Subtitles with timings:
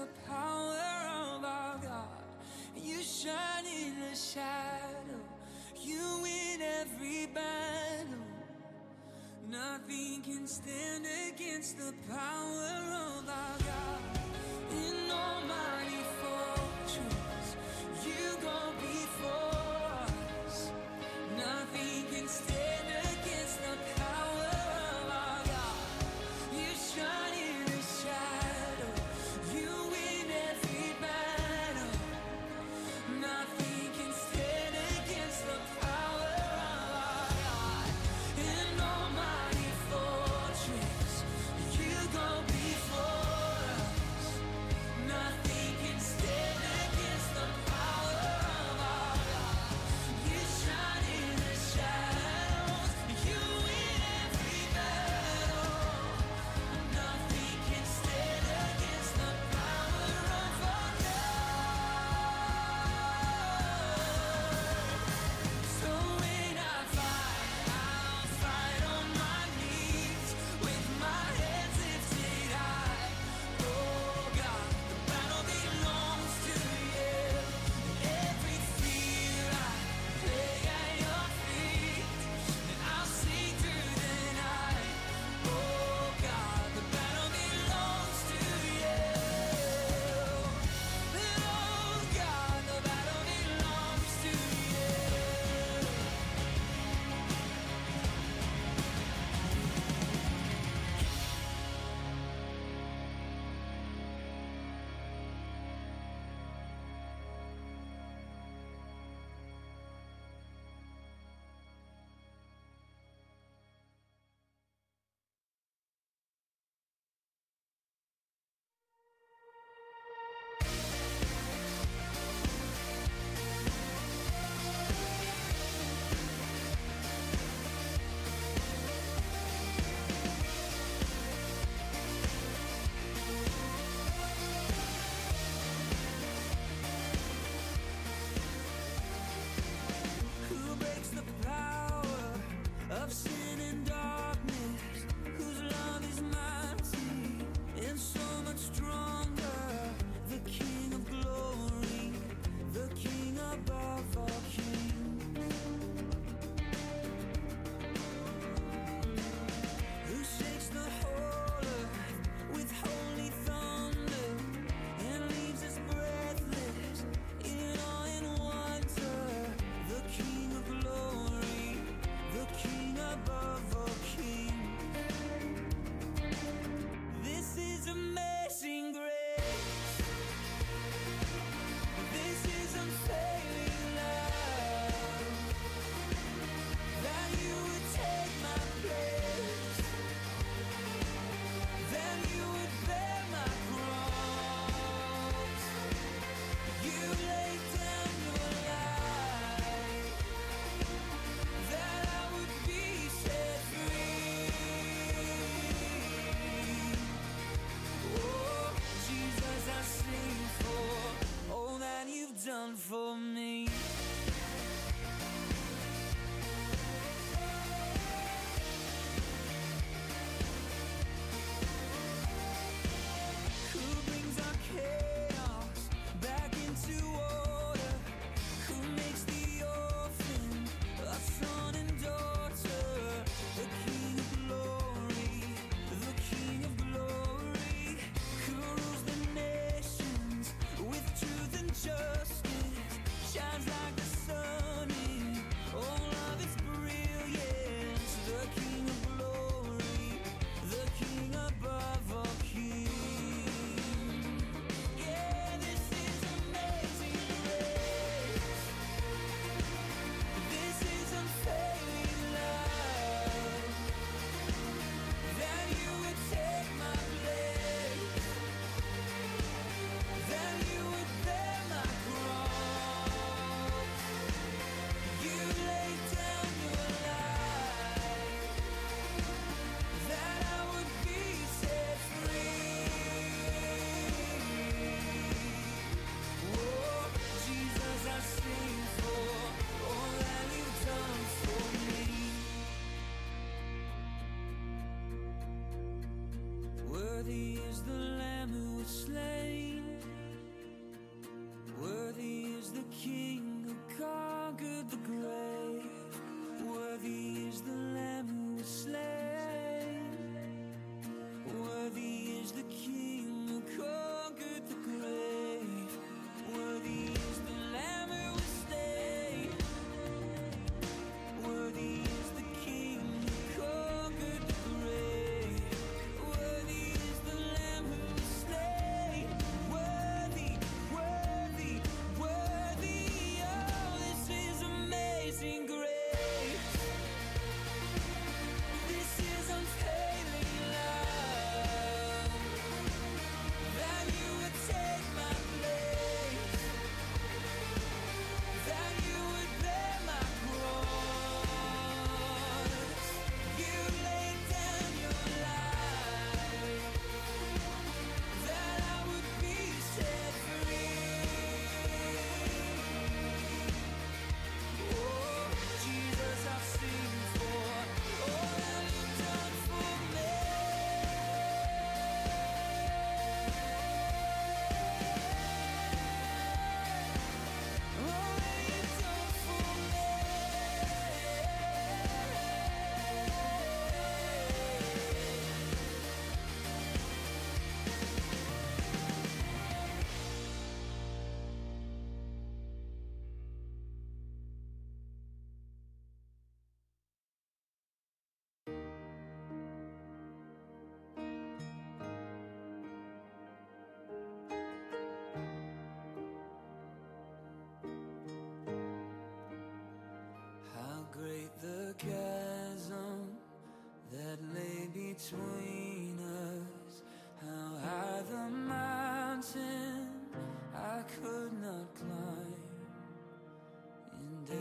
[0.00, 2.24] the power of our God.
[2.74, 5.20] You shine in the shadow.
[5.78, 8.24] You win every battle.
[9.50, 12.76] Nothing can stand against the power
[13.08, 14.02] of our God.
[14.72, 17.56] In Almighty fortress,
[18.06, 20.06] you go before
[20.46, 20.70] us.
[21.36, 22.79] Nothing can stand.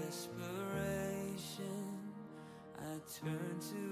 [0.10, 2.00] desperation,
[2.80, 3.89] I turn to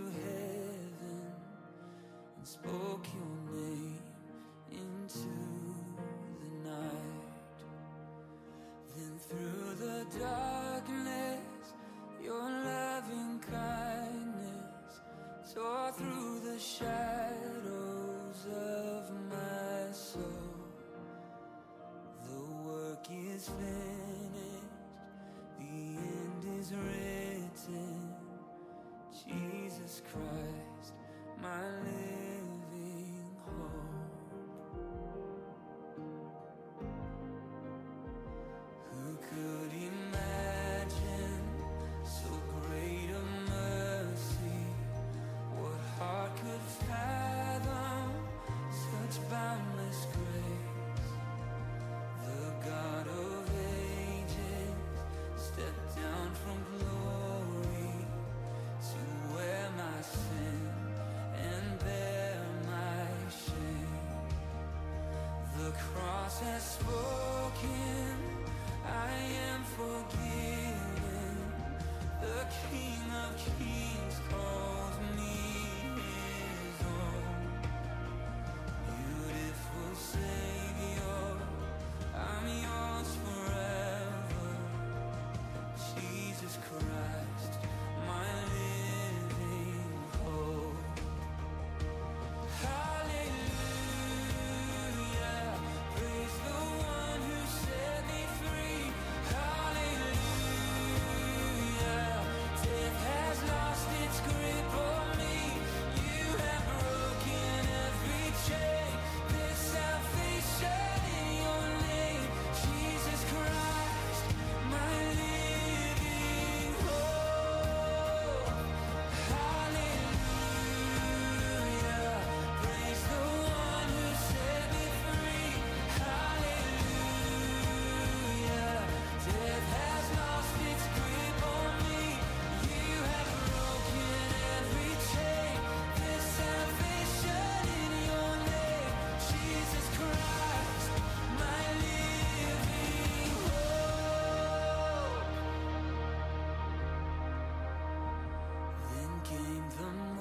[149.77, 150.16] the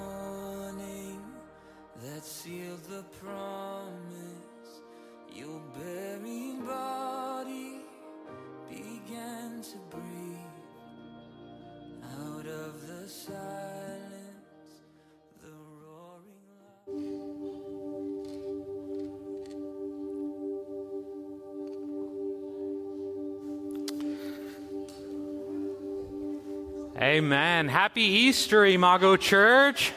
[26.99, 27.67] Amen.
[27.67, 29.93] Happy Easter, Imago Church.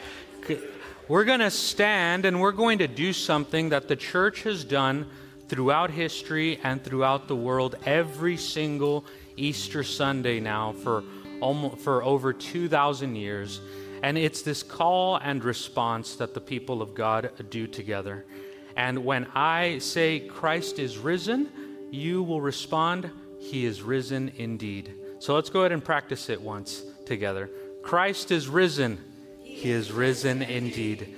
[1.07, 5.09] We're going to stand and we're going to do something that the church has done
[5.47, 9.03] throughout history and throughout the world every single
[9.35, 11.03] Easter Sunday now for
[11.39, 13.61] almost for over 2000 years.
[14.03, 18.27] And it's this call and response that the people of God do together.
[18.75, 21.49] And when I say Christ is risen,
[21.89, 24.93] you will respond, He is risen indeed.
[25.17, 27.49] So let's go ahead and practice it once together.
[27.81, 28.97] Christ is risen.
[29.41, 31.13] He is risen indeed.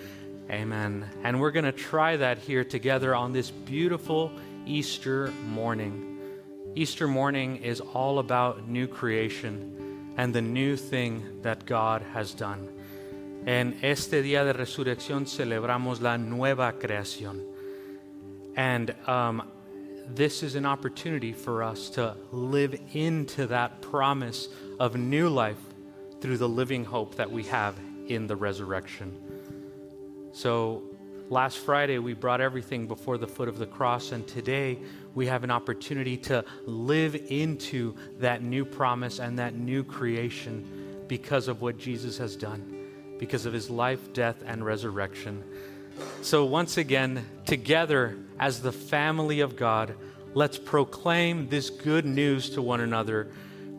[0.50, 1.07] Amen.
[1.23, 4.31] And we're going to try that here together on this beautiful
[4.65, 6.17] Easter morning.
[6.73, 12.67] Easter morning is all about new creation and the new thing that God has done.
[13.45, 17.45] En este día de resurrección celebramos la nueva creación.
[18.55, 19.43] And um,
[20.07, 24.47] this is an opportunity for us to live into that promise
[24.79, 25.73] of new life
[26.24, 27.77] through the living hope that we have
[28.08, 29.13] in the resurrection.
[30.32, 30.82] So,
[31.27, 34.80] last Friday we brought everything before the foot of the cross, and today
[35.15, 41.50] we have an opportunity to live into that new promise and that new creation because
[41.50, 42.74] of what Jesus has done,
[43.20, 45.44] because of his life, death, and resurrection.
[46.22, 49.94] So, once again, together as the family of God,
[50.34, 53.30] let's proclaim this good news to one another.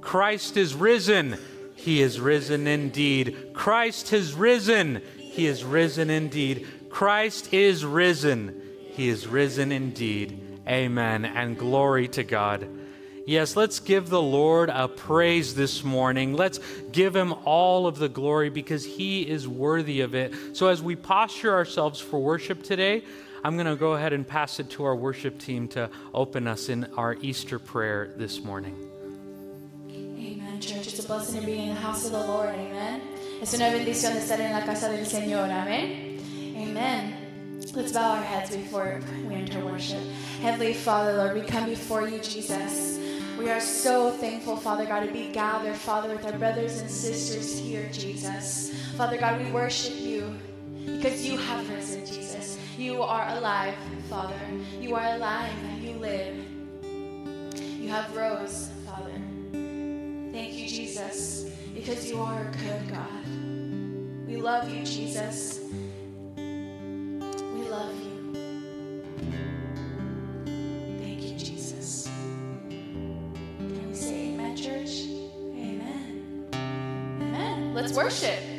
[0.03, 1.39] Christ is risen.
[1.85, 3.51] He is risen indeed.
[3.53, 5.03] Christ has risen.
[5.19, 6.67] He is risen indeed.
[6.89, 8.59] Christ is risen.
[8.93, 10.41] He is risen indeed.
[10.67, 11.27] Amen.
[11.27, 12.67] And glory to God.
[13.27, 16.33] Yes, let's give the Lord a praise this morning.
[16.33, 16.59] Let's
[16.91, 20.33] give him all of the glory because he is worthy of it.
[20.57, 23.05] So, as we posture ourselves for worship today,
[23.45, 26.71] I'm going to go ahead and pass it to our worship team to open us
[26.71, 28.94] in our Easter prayer this morning.
[30.95, 32.51] It's a blessing to be in the house of the Lord.
[32.51, 33.03] Amen.
[33.43, 35.51] Es una bendición estar en la casa del Señor.
[35.51, 36.21] Amen.
[36.57, 37.59] Amen.
[37.75, 39.99] Let's bow our heads before we enter worship.
[40.41, 43.01] Heavenly Father, Lord, we come before you, Jesus.
[43.37, 47.59] We are so thankful, Father God, to be gathered, Father, with our brothers and sisters
[47.59, 48.73] here, Jesus.
[48.97, 50.33] Father God, we worship you
[50.87, 52.57] because you have risen, Jesus.
[52.79, 53.75] You are alive,
[54.09, 54.39] Father.
[54.81, 56.37] You are alive and you live.
[56.85, 58.71] You have rose.
[60.35, 64.27] Thank you, Jesus, because you are a good God.
[64.27, 65.61] We love you, Jesus.
[66.35, 68.33] We love you.
[70.99, 72.11] Thank you, Jesus.
[72.69, 75.03] Can we say amen, church?
[75.55, 76.49] Amen.
[76.53, 77.73] Amen.
[77.73, 78.54] Let's worship.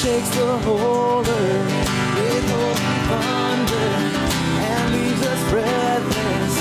[0.00, 1.72] Shakes the whole earth
[2.16, 2.74] with holy
[3.10, 3.90] thunder
[4.64, 6.54] and leaves us breathless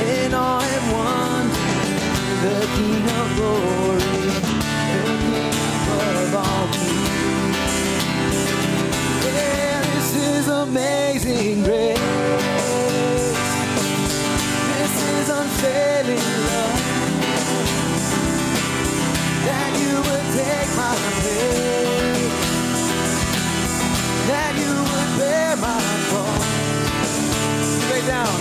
[0.00, 1.68] in awe and wonder.
[2.44, 5.52] The King of glory, the King
[5.84, 7.60] above all kings.
[9.26, 12.00] Yeah, this is amazing grace.
[14.72, 16.80] This is unfailing love.
[19.44, 20.75] That you would take
[24.66, 26.46] you would bear my cross.
[27.78, 28.34] You lay down.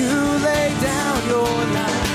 [0.00, 0.12] You
[0.48, 2.06] lay down your life.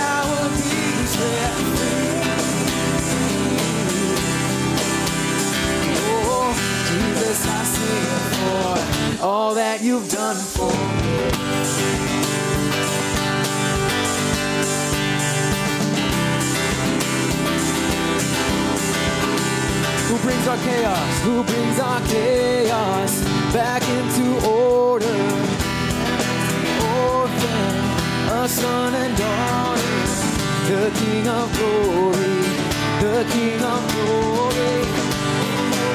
[0.00, 2.22] I will be set free.
[6.00, 6.54] Oh,
[6.88, 10.72] Jesus, I sing for all that you've done for
[11.02, 12.07] me.
[20.08, 21.22] Who brings our chaos?
[21.22, 25.20] Who brings our chaos back into order?
[27.04, 27.74] Orphan,
[28.32, 29.98] a son and daughter,
[30.70, 32.40] the King of glory,
[33.04, 34.76] the King of glory.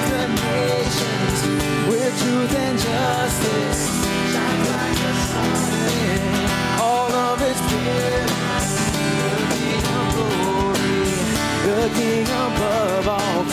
[0.10, 1.40] The nations
[1.90, 3.82] with truth and justice.
[4.32, 5.74] Shine like the sun
[6.80, 8.74] all of its brilliance.
[9.24, 11.02] The King of glory,
[11.66, 13.53] the King above all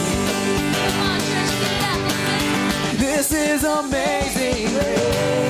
[3.21, 5.50] This is amazing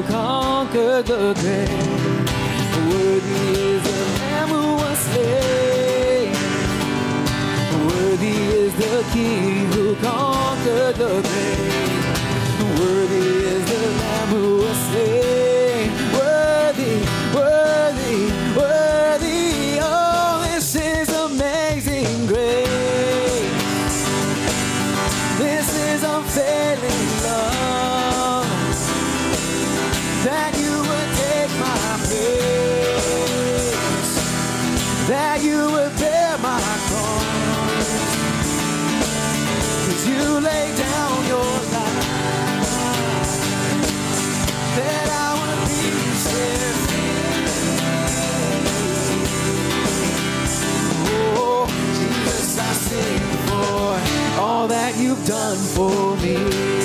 [0.71, 1.69] conquered the grave.
[2.87, 6.33] Worthy is the Lamb who was slain.
[7.87, 12.79] Worthy is the King who conquered the grave.
[12.79, 14.77] Worthy is the Lamb who was
[55.25, 56.80] done for me.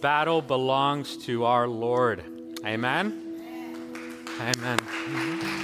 [0.00, 2.22] Battle belongs to our Lord.
[2.64, 3.20] Amen.
[4.40, 4.78] Amen.
[4.78, 5.60] Mm-hmm.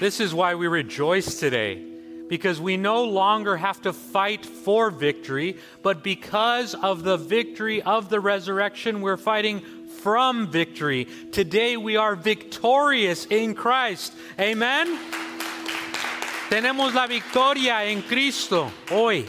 [0.00, 1.82] This is why we rejoice today,
[2.28, 8.08] because we no longer have to fight for victory, but because of the victory of
[8.08, 11.06] the resurrection, we're fighting from victory.
[11.30, 14.12] Today we are victorious in Christ.
[14.38, 14.98] Amen.
[16.50, 19.24] Tenemos la victoria en Cristo hoy.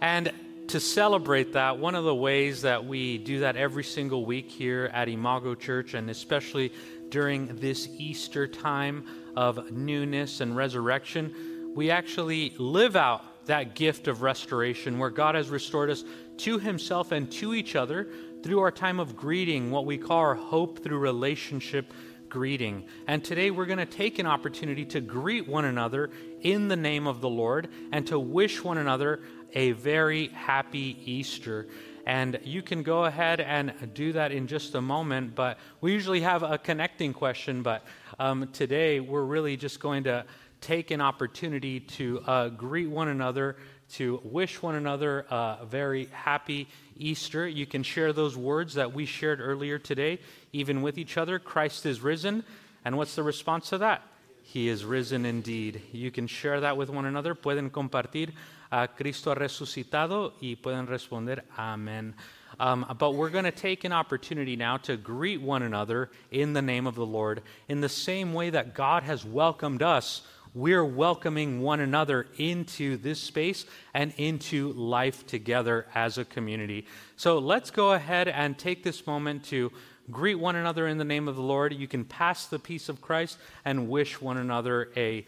[0.00, 0.32] And
[0.74, 4.90] to celebrate that, one of the ways that we do that every single week here
[4.92, 6.72] at Imago Church, and especially
[7.10, 9.06] during this Easter time
[9.36, 15.48] of newness and resurrection, we actually live out that gift of restoration where God has
[15.48, 16.02] restored us
[16.38, 18.08] to Himself and to each other
[18.42, 21.92] through our time of greeting, what we call our hope through relationship
[22.28, 22.84] greeting.
[23.06, 26.10] And today we're going to take an opportunity to greet one another
[26.40, 29.20] in the name of the Lord and to wish one another
[29.54, 31.66] a very happy Easter.
[32.06, 36.20] And you can go ahead and do that in just a moment, but we usually
[36.20, 37.62] have a connecting question.
[37.62, 37.82] But
[38.18, 40.26] um, today we're really just going to
[40.60, 43.56] take an opportunity to uh, greet one another,
[43.92, 47.46] to wish one another a very happy Easter.
[47.46, 50.20] You can share those words that we shared earlier today,
[50.52, 51.38] even with each other.
[51.38, 52.44] Christ is risen.
[52.84, 54.02] And what's the response to that?
[54.46, 55.80] He is risen indeed.
[55.90, 57.34] You can share that with one another.
[57.34, 58.30] Pueden compartir
[58.70, 62.14] a Cristo ha resucitado y pueden responder Amen.
[62.60, 66.62] Um, but we're going to take an opportunity now to greet one another in the
[66.62, 67.42] name of the Lord.
[67.68, 70.22] In the same way that God has welcomed us,
[70.54, 76.86] we're welcoming one another into this space and into life together as a community.
[77.16, 79.72] So let's go ahead and take this moment to
[80.10, 81.72] greet one another in the name of the Lord.
[81.72, 85.24] You can pass the peace of Christ and wish one another a,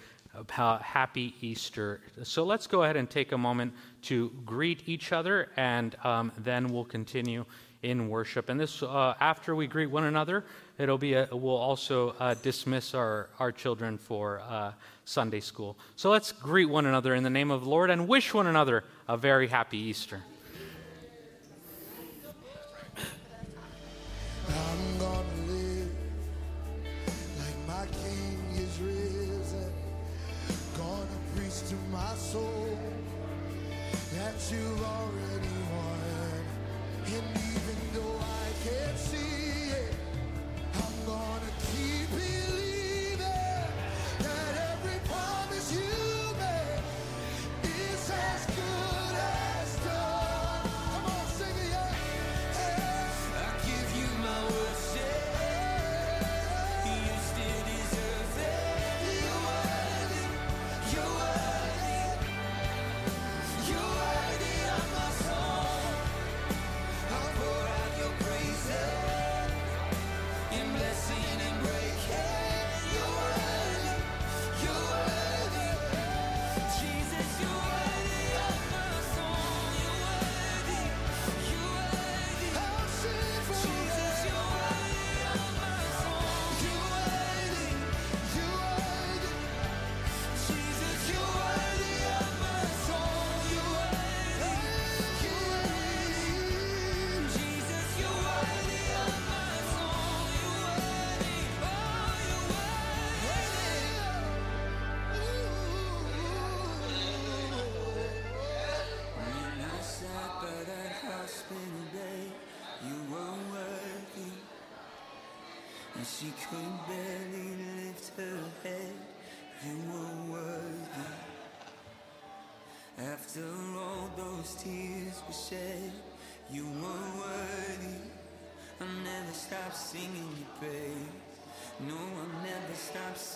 [0.82, 2.00] happy Easter.
[2.22, 6.68] So let's go ahead and take a moment to greet each other, and um, then
[6.68, 7.46] we'll continue
[7.82, 8.48] in worship.
[8.48, 10.44] And this, uh, after we greet one another,
[10.78, 14.72] it'll be a, we'll also uh, dismiss our, our children for uh,
[15.04, 15.78] Sunday school.
[15.94, 18.84] So let's greet one another in the name of the Lord and wish one another
[19.08, 20.22] a very happy Easter.
[24.48, 25.90] I'm gonna live
[27.38, 29.72] like my King is risen.
[30.76, 32.78] Gonna preach to my soul
[34.14, 35.05] that you've already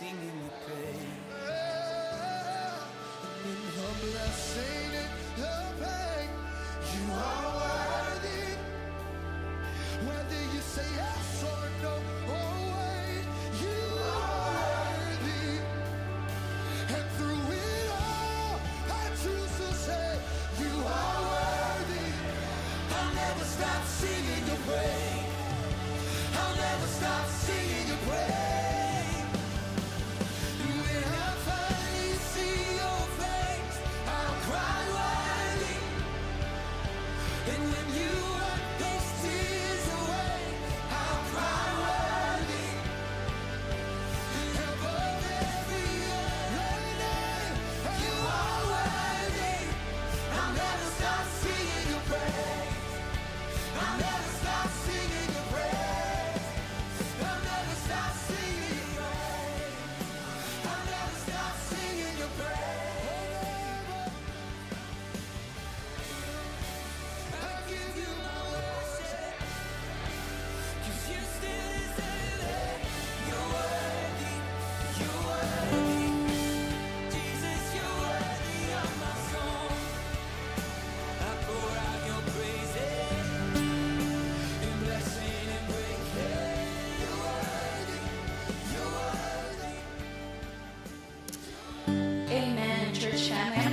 [0.01, 1.05] singing the praise.
[3.45, 4.80] In her blessing.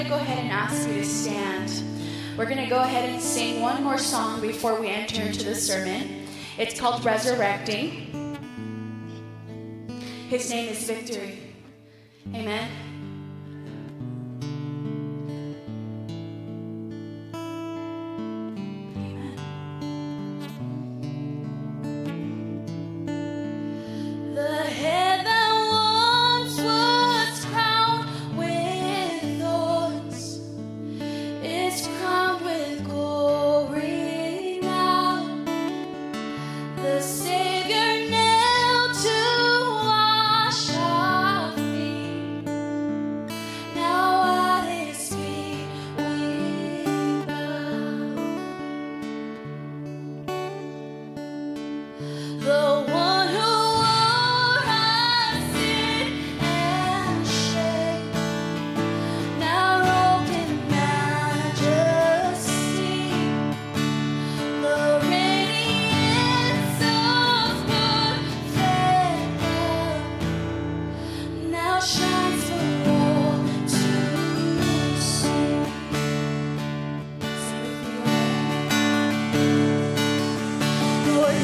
[0.08, 1.84] go ahead and ask you to stand.
[2.38, 5.54] We're going to go ahead and sing one more song before we enter into the
[5.54, 6.26] sermon.
[6.58, 8.14] It's called Resurrecting.
[10.30, 11.27] His name is Victory.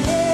[0.01, 0.32] yeah.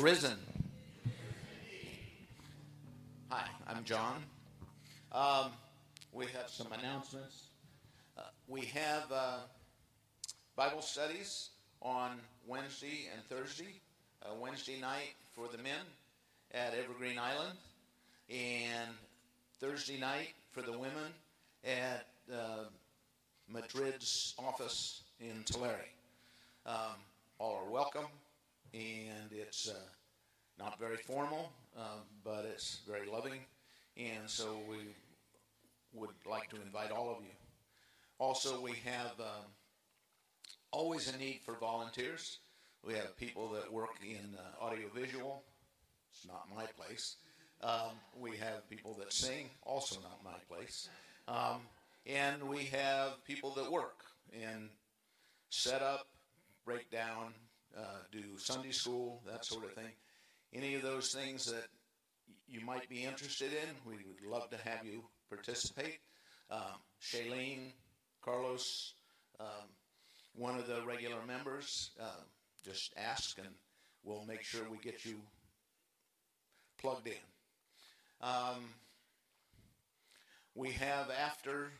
[0.00, 0.38] Risen.
[3.28, 4.22] Hi, I'm John.
[5.12, 5.52] Um,
[6.12, 7.44] we have some announcements.
[8.16, 9.38] Uh, we have uh,
[10.56, 11.50] Bible studies
[11.82, 12.12] on
[12.46, 13.80] Wednesday and Thursday.
[14.22, 15.84] Uh, Wednesday night for the men
[16.52, 17.58] at Evergreen Island,
[18.30, 18.90] and
[19.60, 21.12] Thursday night for the women
[21.64, 22.64] at uh,
[23.52, 25.86] Madrid's office in Tulare.
[26.64, 26.96] Um,
[27.38, 28.06] all are welcome,
[28.74, 29.74] and it's uh,
[30.58, 33.40] not very formal, um, but it's very loving,
[34.30, 34.76] so we
[35.92, 37.32] would like to invite all of you.
[38.18, 39.44] Also, we have um,
[40.70, 42.38] always a need for volunteers.
[42.84, 45.42] We have people that work in uh, audiovisual.
[46.12, 47.16] It's not my place.
[47.62, 50.88] Um, we have people that sing, also not my place.
[51.28, 51.62] Um,
[52.06, 54.68] and we have people that work and
[55.50, 56.06] set up,
[56.64, 57.34] break down,
[57.76, 59.92] uh, do Sunday school, that sort of thing.
[60.52, 61.66] Any of those things that
[62.50, 65.98] you might be interested in, we would love to have you participate.
[66.50, 67.72] Um, Shailene,
[68.22, 68.94] Carlos,
[69.38, 69.68] um,
[70.34, 72.22] one of the regular members, uh,
[72.64, 73.54] just ask and
[74.02, 75.20] we'll make sure we get you
[76.78, 77.14] plugged in.
[78.20, 78.74] Um,
[80.54, 81.70] we have after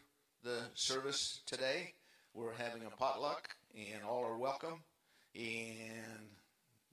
[0.45, 1.95] the service today,
[2.33, 4.81] we're having a potluck and all are welcome.
[5.35, 6.29] And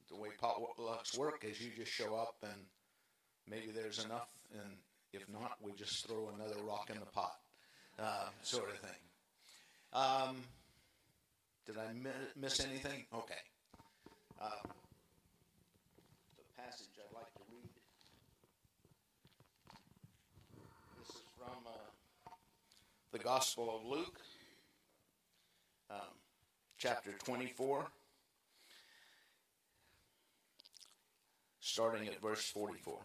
[0.10, 2.62] the way potlucks work is you just show up and
[3.50, 4.78] maybe there's enough, and
[5.14, 7.40] if not, we just throw another rock in the pot,
[8.00, 9.00] uh, sort of thing.
[9.94, 10.38] Um,
[11.66, 13.06] did I mi- miss anything?
[13.14, 13.36] Okay.
[14.40, 14.50] Uh,
[16.38, 17.70] the passage I'd like to read.
[21.00, 22.30] This is from uh,
[23.12, 24.20] the Gospel of Luke,
[25.90, 25.98] um,
[26.78, 27.88] chapter 24,
[31.60, 33.00] starting at verse 44.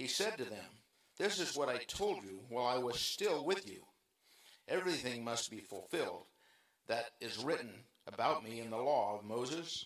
[0.00, 0.64] He said to them,
[1.18, 3.82] This is what I told you while I was still with you.
[4.66, 6.24] Everything must be fulfilled
[6.88, 7.68] that is written
[8.06, 9.84] about me in the law of Moses,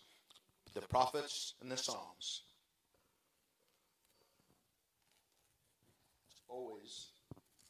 [0.73, 2.43] the prophets, and the Psalms.
[6.31, 7.07] It's always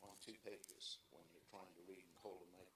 [0.03, 2.74] on two pages when you're trying to read and hold a microphone.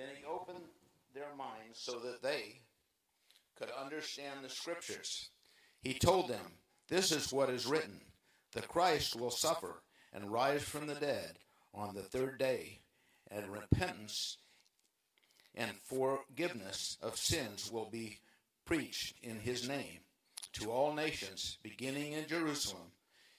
[0.00, 0.64] Then he opened
[1.14, 2.60] their minds so that they
[3.58, 5.28] could understand the scriptures.
[5.82, 6.52] He told them,
[6.88, 8.00] This is what is written
[8.52, 11.36] the Christ will suffer and rise from the dead
[11.74, 12.80] on the third day,
[13.30, 14.38] and repentance
[15.54, 18.20] and forgiveness of sins will be
[18.64, 20.00] preached in his name
[20.54, 22.92] to all nations, beginning in Jerusalem.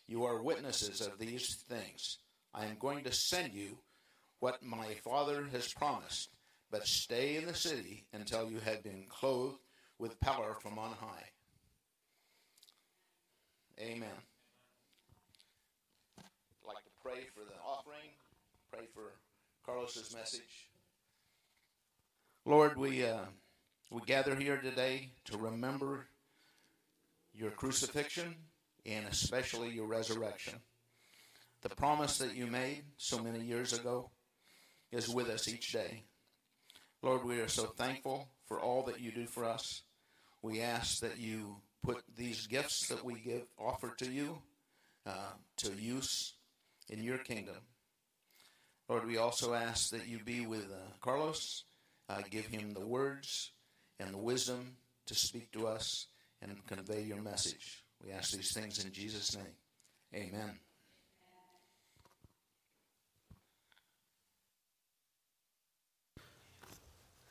[0.06, 2.20] You are witnesses of these things.
[2.54, 3.80] I am going to send you
[4.40, 6.30] what my Father has promised,
[6.72, 9.60] but stay in the city until you have been clothed
[10.00, 11.26] with power from on high.
[13.80, 14.10] Amen.
[16.18, 16.24] I'd
[16.66, 18.10] like to pray for the offering,
[18.72, 19.12] pray for
[19.66, 20.70] Carlos's message.
[22.46, 23.26] Lord, we uh,
[23.92, 26.08] we gather here today to remember
[27.34, 28.36] your crucifixion
[28.86, 30.54] and especially your resurrection.
[31.62, 34.10] The promise that you made so many years ago
[34.92, 36.04] is with us each day.
[37.04, 39.82] Lord, we are so thankful for all that you do for us.
[40.44, 44.38] We ask that you put these gifts that we give offer to you
[45.08, 46.34] uh, to use
[46.90, 47.56] in your kingdom.
[48.88, 51.64] Lord, we also ask that you be with uh, Carlos,
[52.08, 53.52] uh, give him the words
[54.00, 54.76] and the wisdom
[55.08, 56.06] to speak to us
[56.40, 57.84] and convey your message.
[58.04, 59.56] We ask these things in Jesus' name.
[60.14, 60.60] Amen.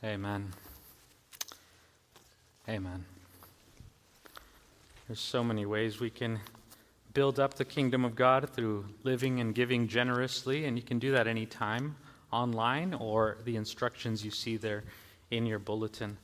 [0.02, 0.50] Amen.
[2.68, 3.04] Amen.
[5.06, 6.40] There's so many ways we can
[7.12, 11.12] build up the kingdom of God through living and giving generously, and you can do
[11.12, 11.96] that anytime
[12.32, 14.84] online or the instructions you see there
[15.30, 16.16] in your bulletin.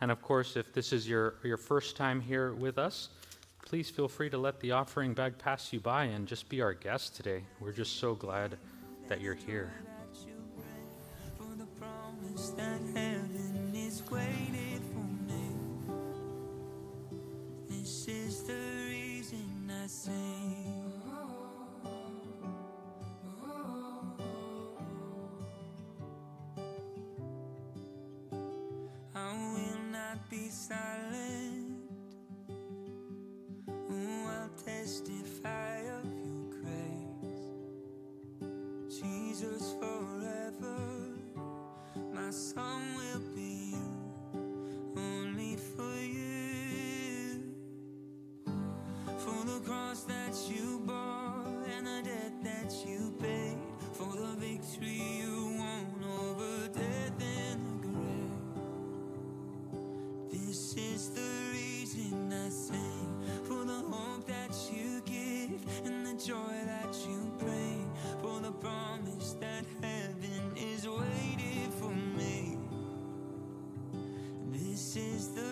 [0.00, 3.10] And of course, if this is your, your first time here with us,
[3.66, 6.72] please feel free to let the offering bag pass you by and just be our
[6.72, 7.42] guest today.
[7.60, 8.56] We're just so glad
[9.08, 9.72] that you're here
[14.10, 15.46] waited for me.
[17.68, 18.58] This is the
[18.90, 20.92] reason I sing.
[29.14, 31.76] I will not be silent.
[33.70, 37.64] Ooh, I'll testify of your grace,
[39.00, 40.78] Jesus, forever.
[42.14, 43.27] My song will.
[54.38, 58.30] Victory you won over death and the grave.
[60.30, 63.14] This is the reason I sing.
[63.44, 67.90] For the hope that you give and the joy that you bring.
[68.22, 72.58] For the promise that heaven is waiting for me.
[74.52, 75.47] This is the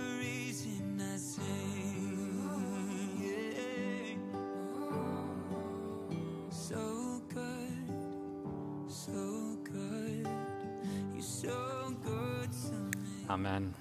[13.37, 13.75] Amen.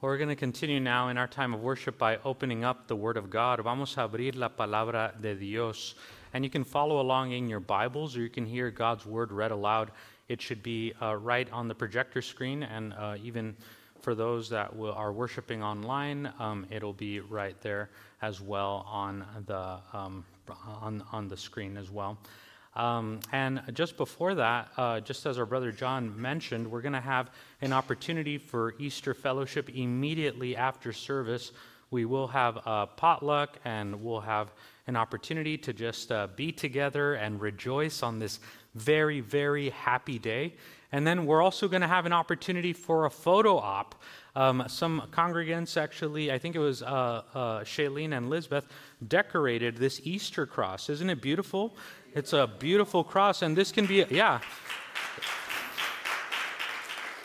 [0.00, 3.16] We're going to continue now in our time of worship by opening up the Word
[3.16, 3.60] of God.
[3.60, 5.94] Vamos a abrir la palabra de Dios.
[6.32, 9.52] And you can follow along in your Bibles or you can hear God's Word read
[9.52, 9.92] aloud.
[10.28, 13.54] It should be uh, right on the projector screen, and uh, even
[14.00, 17.90] for those that will, are worshiping online, um, it'll be right there
[18.22, 20.24] as well on the, um,
[20.82, 22.18] on, on the screen as well.
[22.74, 27.00] Um, and just before that, uh, just as our brother John mentioned, we're going to
[27.00, 31.52] have an opportunity for Easter fellowship immediately after service.
[31.90, 34.52] We will have a potluck and we'll have
[34.86, 38.40] an opportunity to just uh, be together and rejoice on this
[38.74, 40.54] very, very happy day.
[40.92, 43.94] And then we're also going to have an opportunity for a photo op.
[44.34, 46.86] Um, some congregants actually, I think it was uh,
[47.34, 48.66] uh, Shailene and Lisbeth,
[49.06, 50.88] decorated this Easter cross.
[50.88, 51.76] Isn't it beautiful?
[52.18, 54.40] It's a beautiful cross, and this can be, yeah.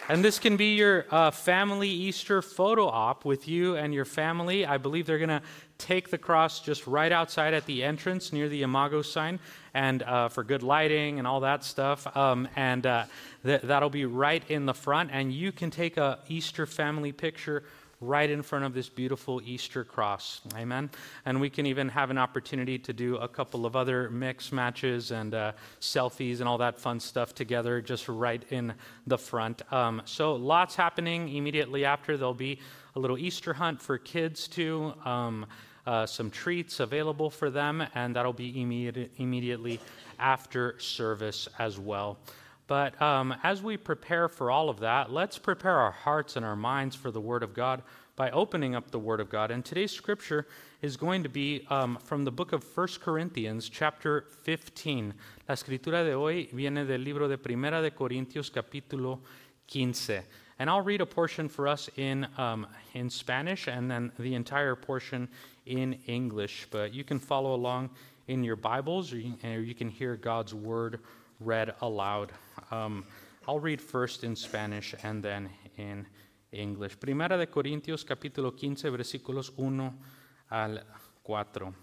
[0.08, 4.68] And this can be your uh, family Easter photo op with you and your family.
[4.68, 5.42] I believe they're going to
[5.80, 9.40] take the cross just right outside at the entrance near the Imago sign,
[9.74, 12.16] and uh, for good lighting and all that stuff.
[12.16, 13.06] Um, and uh,
[13.44, 17.64] th- that'll be right in the front, and you can take a Easter family picture
[18.08, 20.42] right in front of this beautiful Easter cross.
[20.56, 20.90] Amen.
[21.26, 25.12] And we can even have an opportunity to do a couple of other mix matches
[25.12, 28.74] and uh, selfies and all that fun stuff together, just right in
[29.08, 29.62] the front.
[29.72, 32.18] Um, so lots happening immediately after.
[32.18, 32.60] There'll be
[32.96, 34.94] a little Easter hunt for kids too.
[35.06, 35.46] Um,
[35.86, 39.80] uh, some treats available for them, and that'll be immediate, immediately
[40.20, 42.18] after service as well.
[42.68, 46.56] But um, as we prepare for all of that, let's prepare our hearts and our
[46.56, 47.84] minds for the Word of God
[48.16, 49.52] by opening up the Word of God.
[49.52, 50.48] And today's scripture
[50.82, 55.14] is going to be um, from the book of 1 Corinthians, chapter 15.
[55.50, 59.20] La escritura de hoy viene del libro de Primera de Corintios, capítulo
[59.68, 60.22] 15.
[60.60, 64.76] And I'll read a portion for us in, um, in Spanish and then the entire
[64.76, 65.28] portion
[65.66, 66.68] in English.
[66.70, 67.90] But you can follow along
[68.28, 71.00] in your Bibles or you, or you can hear God's Word
[71.46, 72.32] read aloud.
[72.72, 73.04] Um,
[73.48, 76.08] I'll read first in Spanish and then in
[76.52, 76.98] English.
[76.98, 79.94] Primera de Corintios capítulo 15 versículos 1
[80.50, 80.86] al
[81.24, 81.74] 4.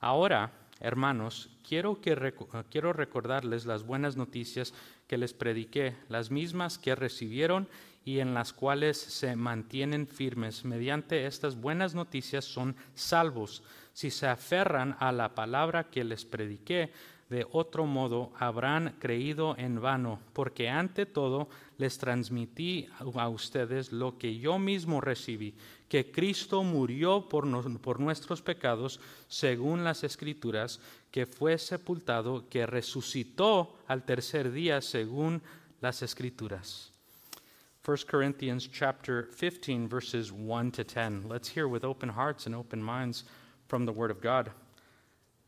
[0.00, 0.50] Ahora,
[0.80, 2.34] hermanos, quiero, que eh,
[2.70, 4.74] quiero recordarles las buenas noticias
[5.06, 7.68] que les prediqué, las mismas que recibieron
[8.04, 10.64] y en las cuales se mantienen firmes.
[10.64, 13.62] Mediante estas buenas noticias son salvos
[13.94, 16.92] si se aferran a la palabra que les prediqué.
[17.30, 21.48] De otro modo, habrán creído en vano, porque ante todo
[21.78, 25.54] les transmití a ustedes lo que yo mismo recibí,
[25.88, 27.46] que Cristo murió por,
[27.80, 35.40] por nuestros pecados, según las Escrituras, que fue sepultado, que resucitó al tercer día, según
[35.80, 36.92] las Escrituras.
[37.86, 41.28] 1 Corinthians chapter 15 verses 1 to 10.
[41.28, 43.24] Let's hear with open hearts and open minds
[43.68, 44.50] from the word of God.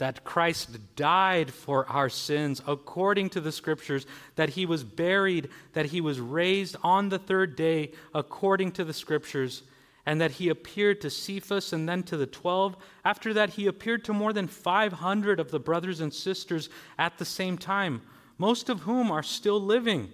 [0.00, 5.86] that Christ died for our sins according to the scriptures, that he was buried, that
[5.86, 9.62] he was raised on the third day according to the scriptures,
[10.06, 12.78] and that he appeared to Cephas and then to the twelve.
[13.04, 17.26] After that, he appeared to more than 500 of the brothers and sisters at the
[17.26, 18.00] same time,
[18.38, 20.08] most of whom are still living,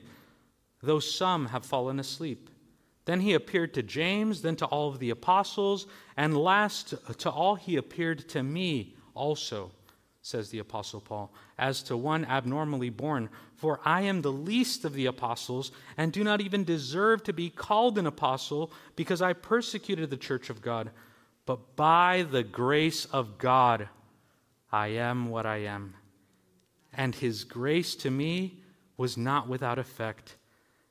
[0.82, 2.51] though some have fallen asleep.
[3.05, 7.55] Then he appeared to James, then to all of the apostles, and last to all
[7.55, 9.72] he appeared to me also.
[10.26, 13.28] says the Apostle Paul, as to one abnormally born.
[13.54, 17.48] For I am the least of the apostles, and do not even deserve to be
[17.48, 20.90] called an apostle, because I persecuted the church of God.
[21.46, 23.88] But by the grace of God,
[24.72, 25.94] I am what I am.
[26.92, 28.58] And his grace to me
[28.96, 30.34] was not without effect.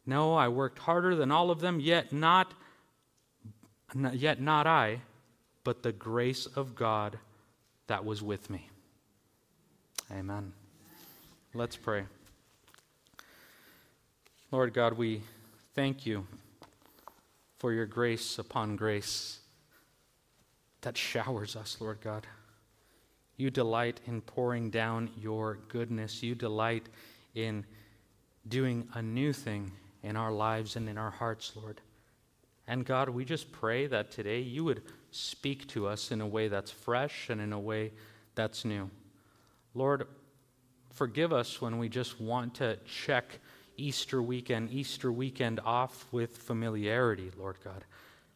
[0.05, 2.53] No, I worked harder than all of them, yet not,
[4.13, 5.01] yet not I,
[5.65, 7.19] but the grace of God
[7.88, 8.70] that was with me.
[10.12, 10.54] Amen.
[11.54, 12.06] Let's pray.
[14.52, 15.22] Lord God, we
[15.74, 16.26] thank you
[17.58, 19.40] for your grace upon grace
[20.82, 22.28] that showers us, Lord God.
[23.38, 26.24] You delight in pouring down your goodness.
[26.24, 26.88] You delight
[27.34, 27.66] in
[28.48, 29.72] doing a new thing
[30.04, 31.82] in our lives and in our hearts, Lord.
[32.68, 34.84] And God, we just pray that today you would
[35.16, 37.91] speak to us in a way that's fresh and in a way
[38.36, 38.89] that's new.
[39.74, 40.07] Lord,
[40.91, 43.39] forgive us when we just want to check
[43.78, 47.84] Easter weekend, Easter weekend off with familiarity, Lord God.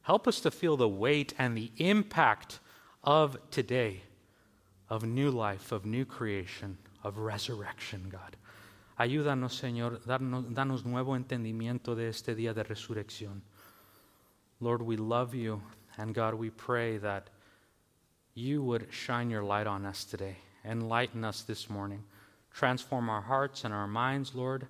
[0.03, 2.59] Help us to feel the weight and the impact
[3.03, 4.01] of today,
[4.89, 8.35] of new life, of new creation, of resurrection, God.
[8.99, 13.41] Ayúdanos, Señor, danos, danos nuevo entendimiento de este día de resurrección.
[14.59, 15.61] Lord, we love you,
[15.99, 17.29] and God, we pray that
[18.33, 20.37] you would shine your light on us today.
[20.63, 22.03] Enlighten us this morning.
[22.53, 24.67] Transform our hearts and our minds, Lord,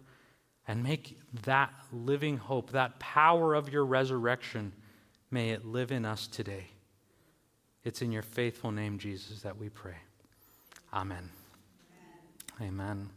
[0.68, 4.74] and make that living hope, that power of your resurrection,
[5.30, 6.66] may it live in us today.
[7.84, 9.98] It's in your faithful name, Jesus, that we pray.
[10.94, 11.30] Amen.
[12.60, 13.10] Amen.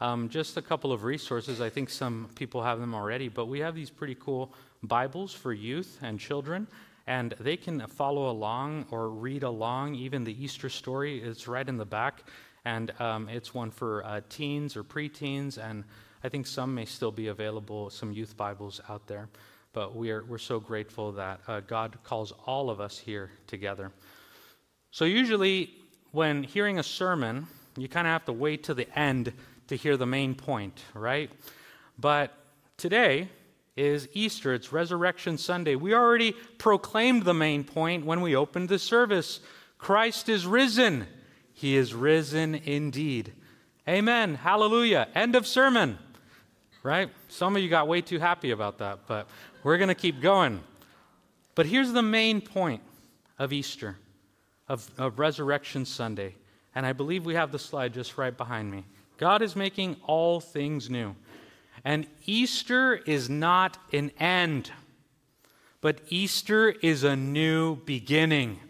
[0.00, 1.60] Um, just a couple of resources.
[1.60, 5.52] I think some people have them already, but we have these pretty cool Bibles for
[5.52, 6.66] youth and children,
[7.10, 9.96] and they can follow along or read along.
[9.96, 12.22] Even the Easter story is right in the back,
[12.64, 15.82] and um, it's one for uh, teens or preteens, and
[16.22, 19.28] I think some may still be available, some youth Bibles out there.
[19.72, 23.90] But we are, we're so grateful that uh, God calls all of us here together.
[24.92, 25.70] So, usually,
[26.12, 29.32] when hearing a sermon, you kind of have to wait to the end
[29.66, 31.28] to hear the main point, right?
[31.98, 32.32] But
[32.76, 33.28] today
[33.76, 35.74] is Easter, it's Resurrection Sunday.
[35.74, 39.40] We already proclaimed the main point when we opened the service
[39.78, 41.06] Christ is risen.
[41.54, 43.32] He is risen indeed.
[43.88, 44.34] Amen.
[44.34, 45.08] Hallelujah.
[45.14, 45.98] End of sermon.
[46.82, 47.10] Right?
[47.28, 49.28] Some of you got way too happy about that, but
[49.62, 50.60] we're going to keep going.
[51.54, 52.82] But here's the main point
[53.38, 53.96] of Easter,
[54.68, 56.36] of, of Resurrection Sunday.
[56.74, 58.84] And I believe we have the slide just right behind me.
[59.18, 61.14] God is making all things new.
[61.84, 64.70] And Easter is not an end,
[65.80, 68.60] but Easter is a new beginning.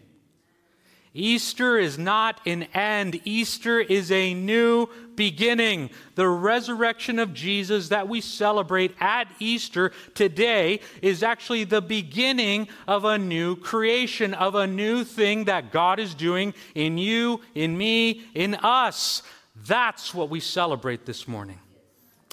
[1.12, 3.20] Easter is not an end.
[3.24, 5.90] Easter is a new beginning.
[6.14, 13.04] The resurrection of Jesus that we celebrate at Easter today is actually the beginning of
[13.04, 18.22] a new creation, of a new thing that God is doing in you, in me,
[18.34, 19.24] in us.
[19.66, 21.58] That's what we celebrate this morning.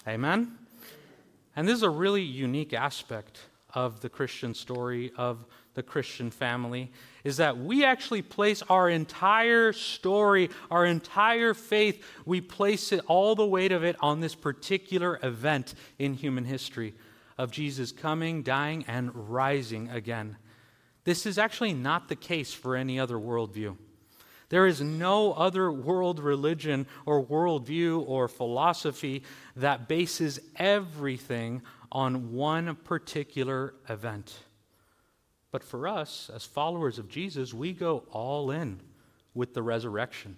[0.08, 0.56] Amen?
[1.58, 3.40] And this is a really unique aspect
[3.74, 5.44] of the Christian story, of
[5.74, 6.92] the Christian family,
[7.24, 13.34] is that we actually place our entire story, our entire faith, we place it, all
[13.34, 16.94] the weight of it on this particular event in human history
[17.40, 20.38] of Jesus coming, dying, and rising again.
[21.06, 23.78] This is actually not the case for any other worldview.
[24.50, 29.24] There is no other world religion or worldview or philosophy
[29.56, 34.38] that bases everything on one particular event.
[35.52, 38.80] But for us, as followers of Jesus, we go all in
[39.34, 40.38] with the resurrection.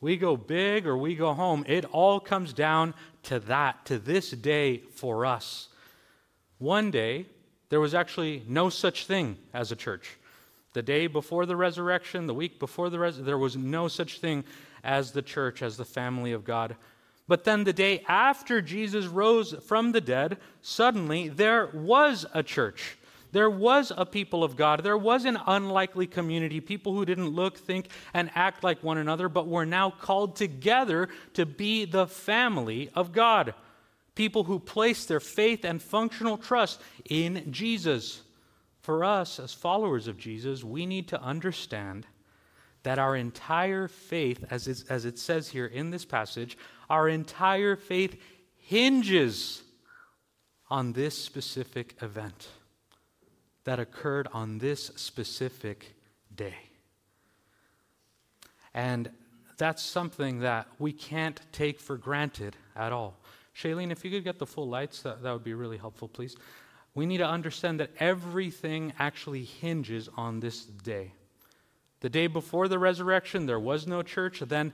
[0.00, 1.64] We go big or we go home.
[1.66, 5.68] It all comes down to that, to this day for us.
[6.58, 7.26] One day,
[7.68, 10.16] there was actually no such thing as a church.
[10.78, 14.44] The day before the resurrection, the week before the resurrection, there was no such thing
[14.84, 16.76] as the church, as the family of God.
[17.26, 22.96] But then the day after Jesus rose from the dead, suddenly there was a church.
[23.32, 24.84] There was a people of God.
[24.84, 29.28] There was an unlikely community, people who didn't look, think, and act like one another,
[29.28, 33.52] but were now called together to be the family of God.
[34.14, 38.22] People who placed their faith and functional trust in Jesus.
[38.88, 42.06] For us, as followers of Jesus, we need to understand
[42.84, 46.56] that our entire faith, as, as it says here in this passage,
[46.88, 48.18] our entire faith
[48.56, 49.62] hinges
[50.70, 52.48] on this specific event
[53.64, 55.94] that occurred on this specific
[56.34, 56.56] day.
[58.72, 59.10] And
[59.58, 63.18] That's something that we can't take for granted at all.
[63.54, 66.36] Shailene, if you could get the full lights, that, that would be really helpful, please.
[66.94, 71.12] We need to understand that everything actually hinges on this day.
[72.00, 74.40] The day before the resurrection, there was no church.
[74.40, 74.72] Then,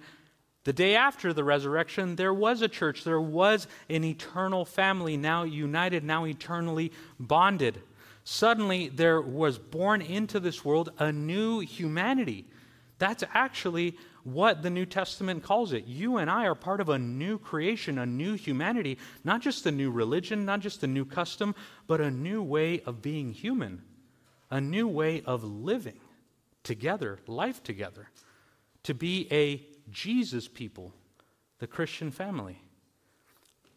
[0.64, 3.04] the day after the resurrection, there was a church.
[3.04, 7.82] There was an eternal family, now united, now eternally bonded.
[8.24, 12.46] Suddenly, there was born into this world a new humanity.
[12.98, 15.86] That's actually what the New Testament calls it.
[15.86, 19.70] You and I are part of a new creation, a new humanity, not just a
[19.70, 21.54] new religion, not just a new custom,
[21.86, 23.82] but a new way of being human,
[24.50, 26.00] a new way of living
[26.62, 28.08] together, life together,
[28.82, 30.92] to be a Jesus people,
[31.58, 32.60] the Christian family.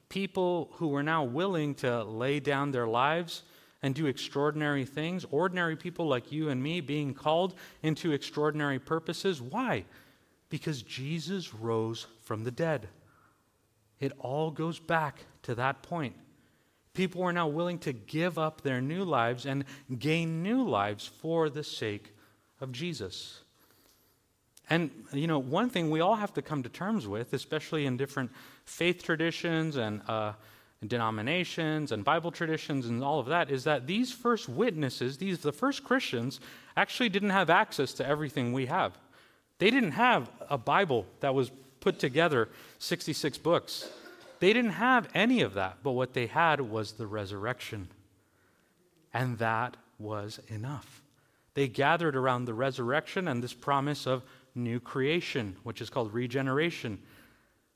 [0.10, 3.43] People who are now willing to lay down their lives
[3.84, 9.41] and do extraordinary things, ordinary people like you and me being called into extraordinary purposes.
[9.41, 9.84] Why?
[10.50, 12.88] Because Jesus rose from the dead.
[14.00, 16.16] It all goes back to that point.
[16.93, 19.66] People are now willing to give up their new lives and
[20.00, 22.16] gain new lives for the sake
[22.60, 23.41] of Jesus.
[24.70, 27.98] And, you know, one thing we all have to come to terms with, especially in
[27.98, 28.32] different
[28.66, 30.34] faith traditions and uh,
[30.86, 35.54] denominations and Bible traditions and all of that, is that these first witnesses, these the
[35.54, 36.39] first Christians,
[36.76, 38.98] actually didn't have access to everything we have.
[39.60, 42.49] They didn't have a Bible that was put together,
[42.80, 43.89] 66 books.
[44.39, 47.88] They didn't have any of that, but what they had was the resurrection.
[49.14, 51.01] And that was enough.
[51.55, 54.22] They gathered around the resurrection and this promise of
[54.53, 56.99] new creation, which is called regeneration.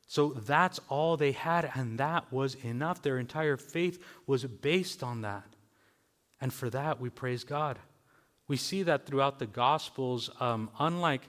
[0.07, 3.01] So that's all they had, and that was enough.
[3.01, 5.45] Their entire faith was based on that.
[6.41, 7.79] And for that, we praise God.
[8.47, 11.21] We see that throughout the Gospels, um, unlike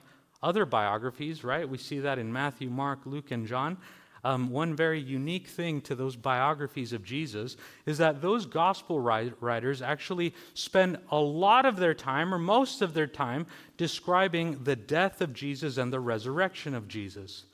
[0.42, 1.68] other biographies, right?
[1.68, 3.76] We see that in Matthew, Mark, Luke, and John.
[4.24, 9.82] Um, one very unique thing to those biographies of Jesus is that those gospel writers
[9.82, 15.20] actually spend a lot of their time, or most of their time, describing the death
[15.20, 17.46] of Jesus and the resurrection of Jesus.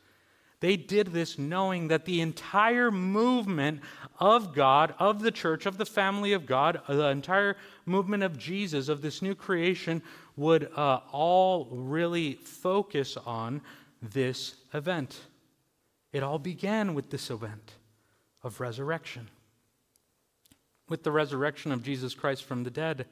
[0.61, 3.81] They did this knowing that the entire movement
[4.19, 8.89] of God, of the church, of the family of God, the entire movement of Jesus,
[8.89, 10.03] of this new creation,
[10.39, 13.61] would uh, all really focus on
[14.01, 15.21] this event.
[16.13, 17.73] It all began with this event
[18.45, 19.29] of resurrection.
[20.89, 23.07] With the resurrection of Jesus Christ from the dead,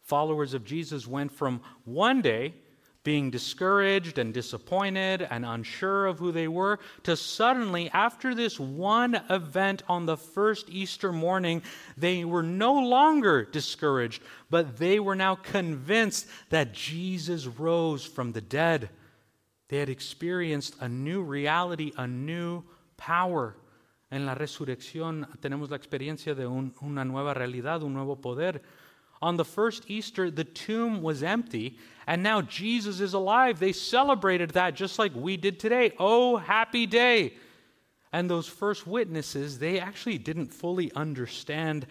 [0.00, 2.54] followers of Jesus went from one day
[3.04, 9.14] being discouraged and disappointed and unsure of who they were, to suddenly, after this one
[9.28, 11.62] event on the first Easter morning,
[11.98, 18.40] they were no longer discouraged, but they were now convinced that Jesus rose from the
[18.40, 18.88] dead.
[19.68, 22.64] They had experienced a new reality, a new
[22.96, 23.54] power.
[24.10, 28.62] En la resurrección tenemos la experiencia de un, una nueva realidad, un nuevo poder.
[29.24, 33.58] On the first Easter, the tomb was empty, and now Jesus is alive.
[33.58, 35.92] They celebrated that just like we did today.
[35.98, 37.38] Oh, happy day!
[38.12, 41.86] And those first witnesses, they actually didn't fully understand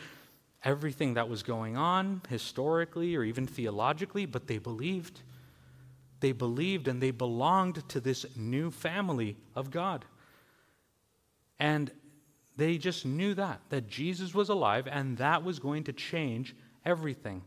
[0.63, 5.21] everything that was going on historically or even theologically, but they believed.
[6.19, 10.05] They believed and they belonged to this new family of God.
[11.59, 11.89] And
[12.57, 16.55] they just knew that, that Jesus was alive and that was going to change
[16.85, 17.43] everything.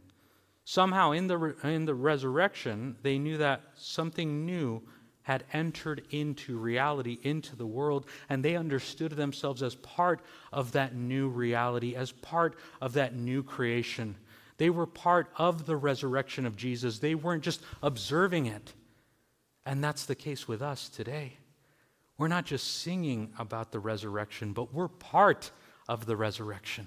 [0.64, 4.82] Somehow, in the, in the resurrection, they knew that something new
[5.22, 10.20] had entered into reality, into the world, and they understood themselves as part
[10.53, 14.14] of that new reality, as part of that new creation.
[14.57, 18.72] They were part of the resurrection of Jesus, they weren't just observing it.
[19.64, 21.32] And that's the case with us today.
[22.18, 25.51] We're not just singing about the resurrection, but we're part
[25.89, 26.87] of the resurrection.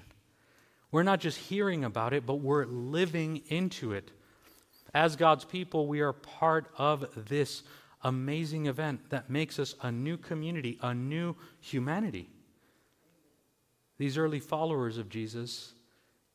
[0.92, 4.10] We're not just hearing about it, but we're living into it.
[4.92, 7.62] As God's people, we are part of this
[8.02, 12.28] amazing event that makes us a new community, a new humanity.
[13.98, 15.74] These early followers of Jesus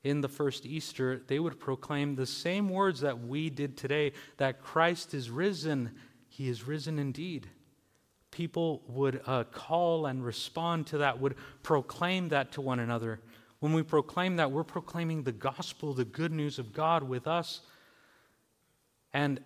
[0.04, 4.62] in the first Easter, they would proclaim the same words that we did today that
[4.62, 5.96] Christ is risen.
[6.30, 7.48] He is risen indeed.
[8.30, 13.20] People would uh, call and respond to that, would proclaim that to one another.
[13.60, 17.62] When we proclaim that, we're proclaiming the gospel, the good news of God with us.
[19.14, 19.40] And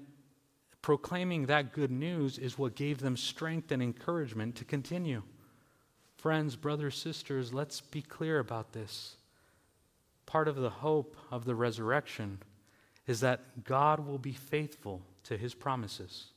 [0.82, 5.22] proclaiming that good news is what gave them strength and encouragement to continue.
[6.18, 9.16] Friends, brothers, sisters, let's be clear about this.
[10.26, 12.40] Part of the hope of the resurrection
[13.08, 16.28] is that God will be faithful to his promises.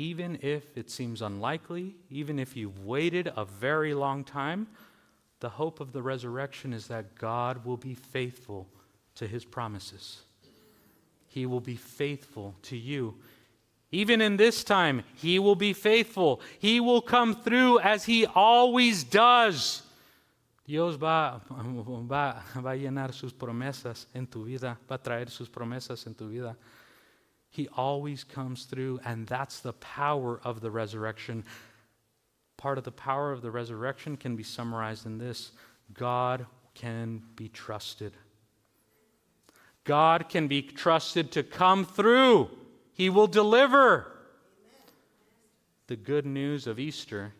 [0.00, 4.66] even if it seems unlikely, even if you've waited a very long time,
[5.40, 8.68] the hope of the resurrection is that God will be faithful
[9.16, 10.22] to his promises.
[11.26, 13.16] He will be faithful to you.
[13.92, 16.40] Even in this time, he will be faithful.
[16.58, 19.82] He will come through as he always does.
[20.66, 25.48] Dios va, va, va a llenar sus promesas en tu vida, va a traer sus
[25.48, 26.56] promesas en tu vida.
[27.48, 31.44] He always comes through, and that's the power of the resurrection.
[32.60, 35.52] Part of the power of the resurrection can be summarized in this
[35.94, 36.44] God
[36.74, 38.12] can be trusted.
[39.84, 42.50] God can be trusted to come through,
[42.92, 44.12] He will deliver.
[45.86, 47.32] The good news of Easter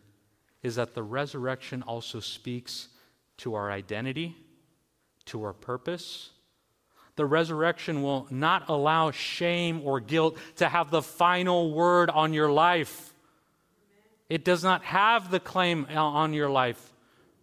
[0.63, 2.87] is that the resurrection also speaks
[3.37, 4.35] to our identity,
[5.25, 6.31] to our purpose.
[7.15, 12.51] The resurrection will not allow shame or guilt to have the final word on your
[12.51, 13.10] life.
[14.31, 16.93] It does not have the claim on your life.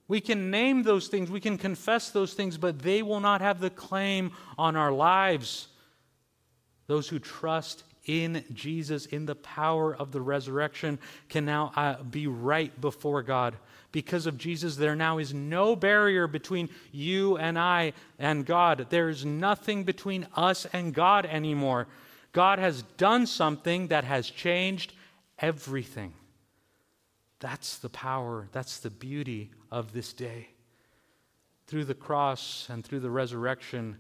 [0.09, 3.61] We can name those things, we can confess those things, but they will not have
[3.61, 5.69] the claim on our lives.
[6.87, 12.27] Those who trust in Jesus, in the power of the resurrection, can now uh, be
[12.27, 13.57] right before God.
[13.93, 18.87] Because of Jesus, there now is no barrier between you and I and God.
[18.89, 21.87] There is nothing between us and God anymore.
[22.33, 24.95] God has done something that has changed
[25.39, 26.15] everything.
[27.41, 30.49] That's the power, that's the beauty of this day.
[31.67, 33.99] Through the cross and through the resurrection,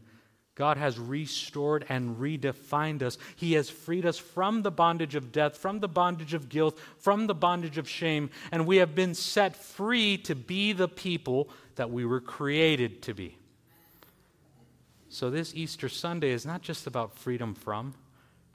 [0.58, 3.16] God has restored and redefined us.
[3.36, 7.28] He has freed us from the bondage of death, from the bondage of guilt, from
[7.28, 11.90] the bondage of shame, and we have been set free to be the people that
[11.90, 13.38] we were created to be.
[15.10, 17.94] So, this Easter Sunday is not just about freedom from,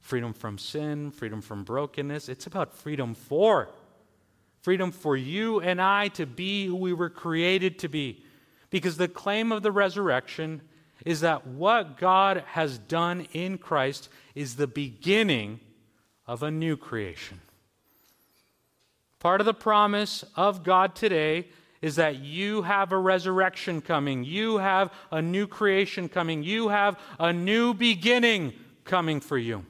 [0.02, 3.70] freedom from sin, freedom from brokenness, it's about freedom for.
[4.64, 8.24] Freedom for you and I to be who we were created to be.
[8.70, 10.62] Because the claim of the resurrection
[11.06, 15.60] is that what God has done in Christ is the beginning
[16.26, 17.42] of a new creation.
[19.20, 21.50] Part of the promise of God today
[21.82, 24.24] is that you have a resurrection coming.
[24.24, 26.42] You have a new creation coming.
[26.42, 28.54] You have a new beginning
[28.86, 29.66] coming for you.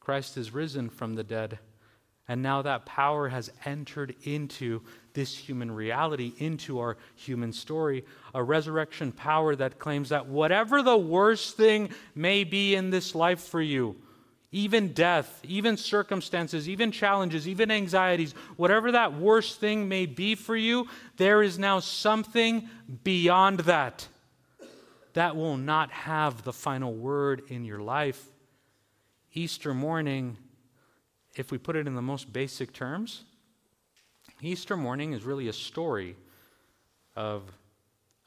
[0.00, 1.60] Christ is risen from the dead,
[2.28, 8.04] and now that power has entered into this human reality, into our human story.
[8.34, 13.40] A resurrection power that claims that whatever the worst thing may be in this life
[13.40, 13.96] for you,
[14.52, 20.56] even death, even circumstances, even challenges, even anxieties, whatever that worst thing may be for
[20.56, 22.68] you, there is now something
[23.04, 24.06] beyond that
[25.14, 28.22] that will not have the final word in your life.
[29.32, 30.36] Easter morning,
[31.36, 33.24] if we put it in the most basic terms,
[34.40, 36.16] Easter morning is really a story
[37.14, 37.42] of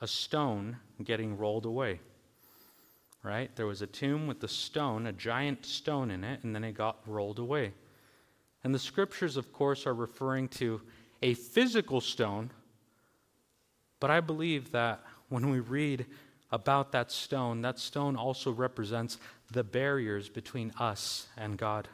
[0.01, 1.99] a stone getting rolled away.
[3.21, 3.53] Right?
[3.55, 6.73] There was a tomb with a stone, a giant stone in it, and then it
[6.73, 7.73] got rolled away.
[8.63, 10.81] And the scriptures, of course, are referring to
[11.21, 12.49] a physical stone,
[13.99, 16.05] but I believe that when we read
[16.51, 19.17] about that stone, that stone also represents
[19.51, 21.87] the barriers between us and God,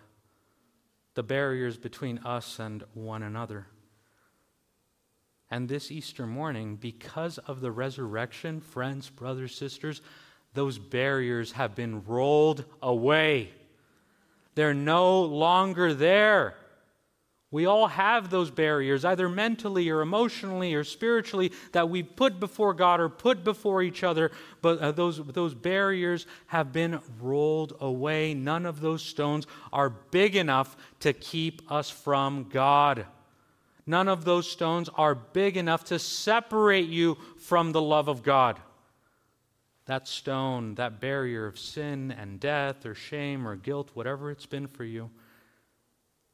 [1.16, 3.68] the barriers between us and one another.
[5.50, 10.02] And this Easter morning, because of the resurrection, friends, brothers, sisters,
[10.54, 13.52] those barriers have been rolled away.
[14.56, 16.56] They're no longer there.
[17.56, 22.74] We all have those barriers, either mentally or emotionally or spiritually, that we put before
[22.74, 24.32] God or put before each other,
[24.62, 28.34] but uh, those, those barriers have been rolled away.
[28.34, 33.06] None of those stones are big enough to keep us from God.
[33.88, 38.60] None of those stones are big enough to separate you from the love of God.
[39.86, 44.68] That stone, that barrier of sin and death or shame or guilt, whatever it's been
[44.68, 45.10] for you,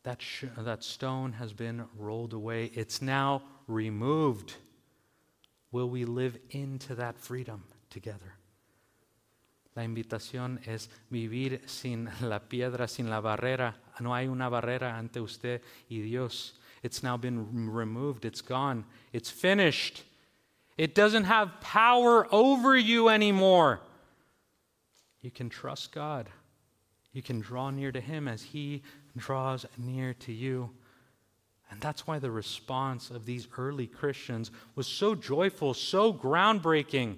[0.03, 2.71] that, sh- that stone has been rolled away.
[2.73, 4.55] It's now removed.
[5.71, 8.33] Will we live into that freedom together?
[9.75, 13.73] La invitación es vivir sin la piedra, sin la barrera.
[14.01, 16.53] No hay una barrera ante usted y Dios.
[16.83, 20.03] It's now been removed, it's gone, it's finished.
[20.77, 23.81] It doesn't have power over you anymore.
[25.21, 26.27] You can trust God.
[27.13, 28.81] You can draw near to Him as He
[29.17, 30.69] draws near to you.
[31.69, 37.15] And that's why the response of these early Christians was so joyful, so groundbreaking.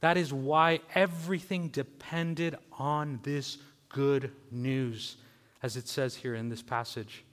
[0.00, 3.58] That is why everything depended on this
[3.88, 5.16] good news
[5.62, 7.24] as it says here in this passage.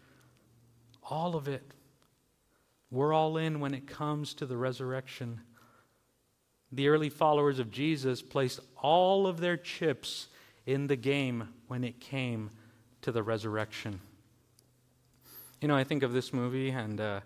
[1.04, 1.64] All of it.
[2.90, 5.42] We're all in when it comes to the resurrection.
[6.72, 10.28] The early followers of Jesus placed all of their chips
[10.66, 12.52] in the game when it came
[13.04, 14.00] to the resurrection.
[15.62, 17.20] You know, I think of this movie, and uh,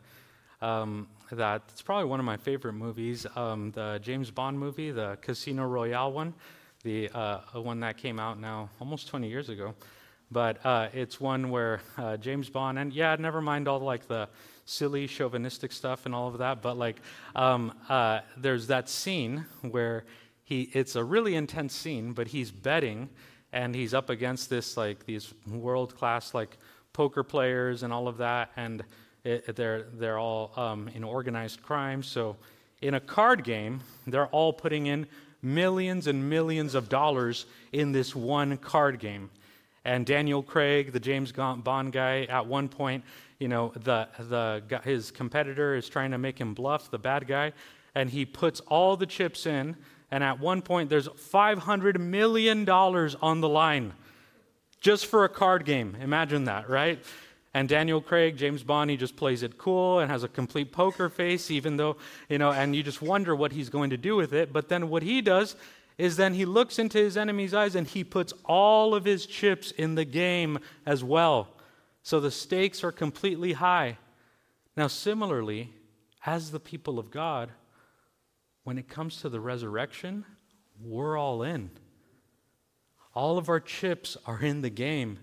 [0.61, 5.17] um, that it's probably one of my favorite movies, um, the James Bond movie, the
[5.21, 6.33] Casino Royale one,
[6.83, 9.75] the uh, one that came out now almost 20 years ago.
[10.31, 14.29] But uh, it's one where uh, James Bond, and yeah, never mind all like the
[14.65, 17.01] silly chauvinistic stuff and all of that, but like
[17.35, 20.05] um, uh, there's that scene where
[20.43, 23.09] he, it's a really intense scene, but he's betting
[23.53, 26.57] and he's up against this like these world class like
[26.93, 28.83] poker players and all of that, and
[29.23, 32.03] it, they're they're all um, in organized crime.
[32.03, 32.35] So
[32.81, 35.07] in a card game, they're all putting in
[35.41, 39.29] millions and millions of dollars in this one card game.
[39.85, 43.03] And Daniel Craig, the James Bond guy, at one point,
[43.39, 47.53] you know, the, the, his competitor is trying to make him bluff, the bad guy,
[47.95, 49.77] and he puts all the chips in.
[50.09, 53.93] And at one point, there's $500 million on the line
[54.79, 55.97] just for a card game.
[56.01, 57.03] Imagine that, right?
[57.53, 61.09] And Daniel Craig, James Bond, he just plays it cool and has a complete poker
[61.09, 61.97] face, even though,
[62.29, 64.53] you know, and you just wonder what he's going to do with it.
[64.53, 65.55] But then what he does
[65.97, 69.71] is then he looks into his enemy's eyes and he puts all of his chips
[69.71, 71.47] in the game as well.
[72.03, 73.97] So the stakes are completely high.
[74.75, 75.73] Now, similarly,
[76.25, 77.49] as the people of God,
[78.67, 80.25] when it comes to the resurrection,
[80.83, 81.69] we're all in.
[83.15, 85.19] All of our chips are in the game.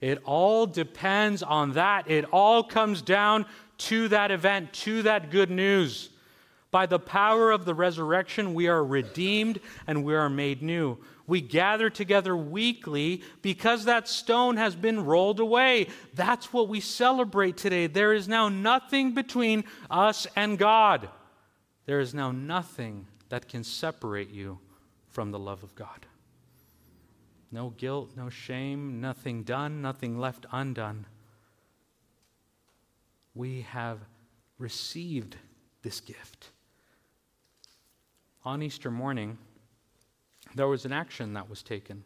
[0.00, 2.08] It all depends on that.
[2.08, 3.46] It all comes down
[3.78, 6.10] to that event, to that good news.
[6.70, 9.58] By the power of the resurrection, we are redeemed
[9.88, 10.96] and we are made new.
[11.26, 15.88] We gather together weekly because that stone has been rolled away.
[16.14, 17.88] That's what we celebrate today.
[17.88, 21.08] There is now nothing between us and God.
[21.86, 24.58] There is now nothing that can separate you
[25.10, 26.06] from the love of God.
[27.52, 31.06] No guilt, no shame, nothing done, nothing left undone.
[33.34, 33.98] We have
[34.58, 35.36] received
[35.82, 36.50] this gift
[38.44, 39.38] on Easter morning,
[40.54, 42.04] there was an action that was taken,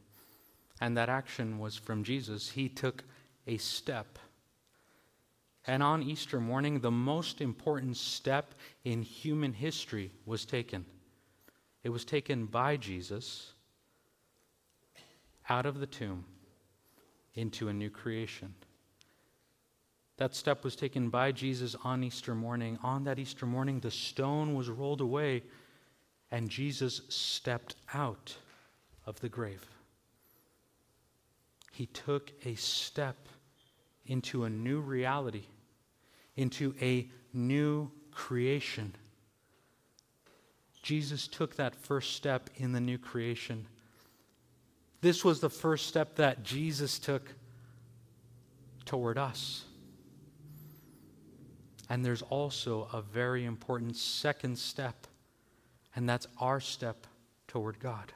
[0.80, 2.50] and that action was from Jesus.
[2.50, 3.05] He took
[3.46, 4.18] a step.
[5.68, 8.54] And on Easter morning, the most important step
[8.84, 10.86] in human history was taken.
[11.84, 13.52] It was taken by Jesus
[15.48, 16.24] out of the tomb
[17.34, 18.54] into a new creation.
[20.16, 22.78] That step was taken by Jesus on Easter morning.
[22.82, 25.42] On that Easter morning, the stone was rolled away
[26.30, 28.34] and Jesus stepped out
[29.04, 29.66] of the grave.
[31.72, 33.28] He took a step
[34.06, 35.44] into a new reality,
[36.39, 38.94] into a new creation.
[40.82, 43.66] Jesus took that first step in the new creation.
[45.02, 47.35] This was the first step that Jesus took
[48.86, 49.65] toward us.
[51.90, 55.06] And there's also a very important second step
[55.98, 57.09] and that's our step
[57.48, 58.12] toward God.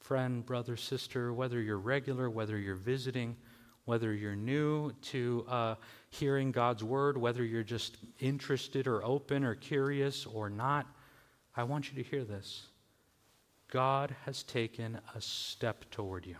[0.00, 3.36] Friend, brother, sister, whether you're regular, whether you're visiting,
[3.86, 5.74] whether you're new to uh,
[6.18, 10.86] hearing God's word, whether you're just interested or open or curious or not,
[11.56, 12.66] I want you to hear this.
[13.70, 16.36] God has taken a step toward you.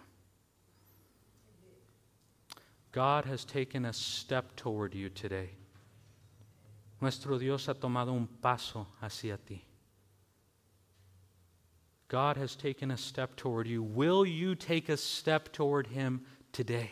[2.93, 5.51] God has taken a step toward you today.
[7.01, 9.65] Nuestro Dios ha tomado un paso hacia ti.
[12.09, 13.83] God has taken a step toward you.
[13.83, 16.23] Will you take a step toward Him
[16.53, 16.91] today?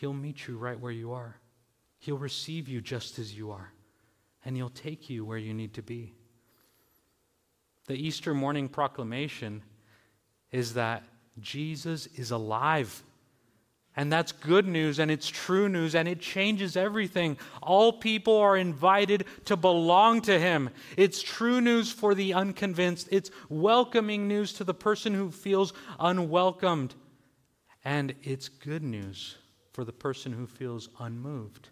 [0.00, 1.36] He'll meet you right where you are.
[1.98, 3.72] He'll receive you just as you are,
[4.44, 6.14] and He'll take you where you need to be.
[7.88, 9.60] The Easter morning proclamation
[10.52, 11.02] is that
[11.40, 13.02] Jesus is alive.
[13.96, 17.36] And that's good news and it's true news and it changes everything.
[17.60, 20.70] All people are invited to belong to Him.
[20.96, 26.94] It's true news for the unconvinced, it's welcoming news to the person who feels unwelcomed.
[27.84, 29.34] And it's good news
[29.78, 31.68] for the person who feels unmoved.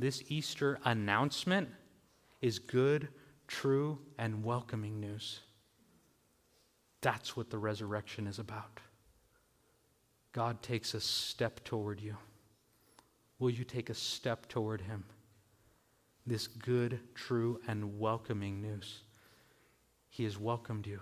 [0.00, 1.68] This Easter announcement
[2.40, 3.06] is good,
[3.46, 5.38] true, and welcoming news.
[7.02, 8.80] That's what the resurrection is about.
[10.32, 12.16] God takes a step toward you.
[13.38, 15.04] Will you take a step toward Him?
[16.26, 19.04] This good, true, and welcoming news.
[20.08, 20.98] He has welcomed you.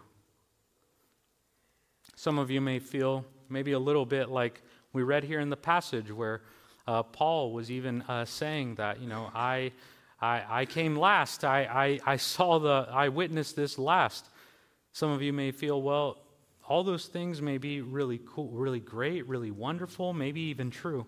[2.16, 4.60] Some of you may feel maybe a little bit like
[4.96, 6.40] we read here in the passage where
[6.86, 9.72] uh, Paul was even uh, saying that, you know, I,
[10.22, 11.44] I, I came last.
[11.44, 14.30] I, I, I saw the, I witnessed this last.
[14.92, 16.16] Some of you may feel, well,
[16.66, 21.06] all those things may be really cool, really great, really wonderful, maybe even true.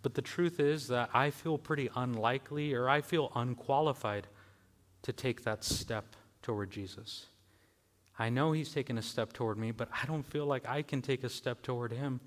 [0.00, 4.26] But the truth is that I feel pretty unlikely or I feel unqualified
[5.02, 7.26] to take that step toward Jesus.
[8.18, 11.02] I know he's taken a step toward me, but I don't feel like I can
[11.02, 12.20] take a step toward him.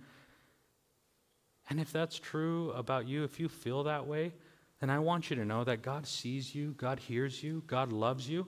[1.69, 4.33] And if that's true about you, if you feel that way,
[4.79, 8.29] then I want you to know that God sees you, God hears you, God loves
[8.29, 8.47] you,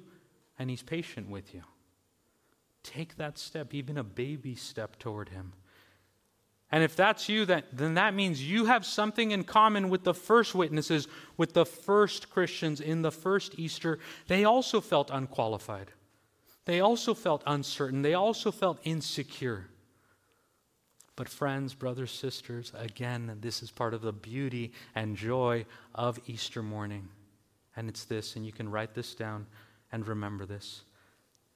[0.59, 1.63] and he's patient with you.
[2.83, 5.53] Take that step, even a baby step toward him.
[6.71, 10.13] And if that's you, that, then that means you have something in common with the
[10.13, 11.07] first witnesses,
[11.37, 13.99] with the first Christians in the first Easter.
[14.27, 15.91] They also felt unqualified.
[16.65, 18.01] They also felt uncertain.
[18.01, 19.67] They also felt insecure.
[21.17, 25.65] But, friends, brothers, sisters, again, this is part of the beauty and joy
[25.95, 27.09] of Easter morning.
[27.75, 29.47] And it's this, and you can write this down
[29.91, 30.83] and remember this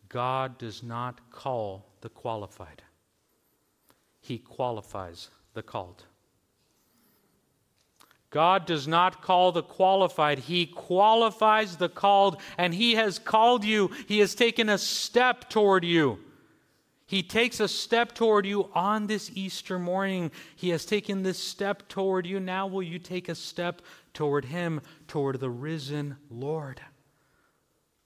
[0.09, 2.81] God does not call the qualified,
[4.19, 6.05] He qualifies the called.
[8.31, 13.91] God does not call the qualified, He qualifies the called, and He has called you.
[14.07, 16.17] He has taken a step toward you.
[17.11, 20.31] He takes a step toward you on this Easter morning.
[20.55, 22.39] He has taken this step toward you.
[22.39, 23.81] Now, will you take a step
[24.13, 24.79] toward Him,
[25.09, 26.79] toward the risen Lord?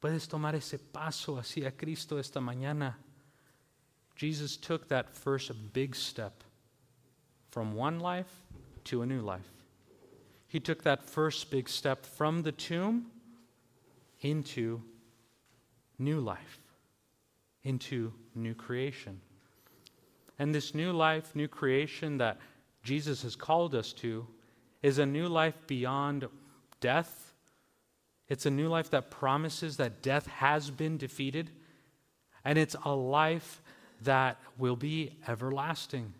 [0.01, 2.95] Puedes tomar ese paso hacia Cristo esta mañana.
[4.15, 6.43] Jesus took that first big step
[7.51, 8.41] from one life
[8.85, 9.51] to a new life.
[10.47, 13.11] He took that first big step from the tomb
[14.21, 14.81] into
[15.99, 16.57] new life,
[17.65, 19.19] into new creation.
[20.39, 22.37] And this new life, new creation that
[22.83, 24.25] Jesus has called us to
[24.81, 26.27] is a new life beyond
[26.79, 27.33] death.
[28.29, 31.49] It's a new life that promises that death has been defeated,
[32.43, 33.61] and it's a life
[34.01, 36.13] that will be everlasting.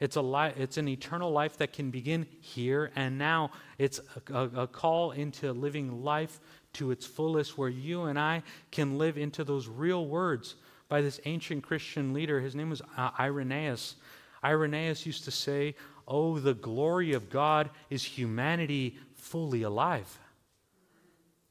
[0.00, 3.52] It's, a li- it's an eternal life that can begin here and now.
[3.78, 6.40] It's a, a, a call into living life
[6.74, 10.56] to its fullest, where you and I can live into those real words
[10.94, 12.40] by this ancient Christian leader.
[12.40, 13.96] His name was uh, Irenaeus.
[14.44, 15.74] Irenaeus used to say,
[16.06, 20.20] Oh, the glory of God is humanity fully alive.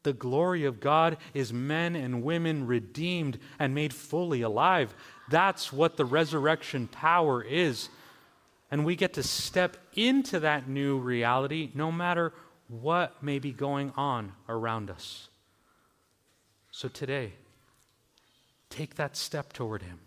[0.04, 4.96] The glory of God is men and women redeemed and made fully alive.
[5.30, 7.90] That's what the resurrection power is.
[8.72, 12.32] And we get to step into that new reality no matter
[12.70, 15.28] what may be going on around us.
[16.72, 17.34] So today,
[18.74, 20.00] take that step toward Him.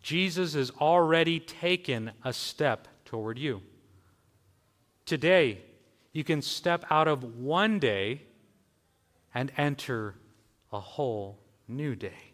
[0.00, 3.60] Jesus has already taken a step toward you.
[5.04, 5.62] Today,
[6.12, 8.22] you can step out of one day
[9.34, 10.14] and enter
[10.72, 12.32] a whole new day.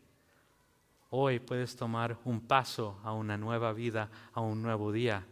[1.10, 5.22] Hoy puedes tomar un paso a una nueva vida, a un nuevo día.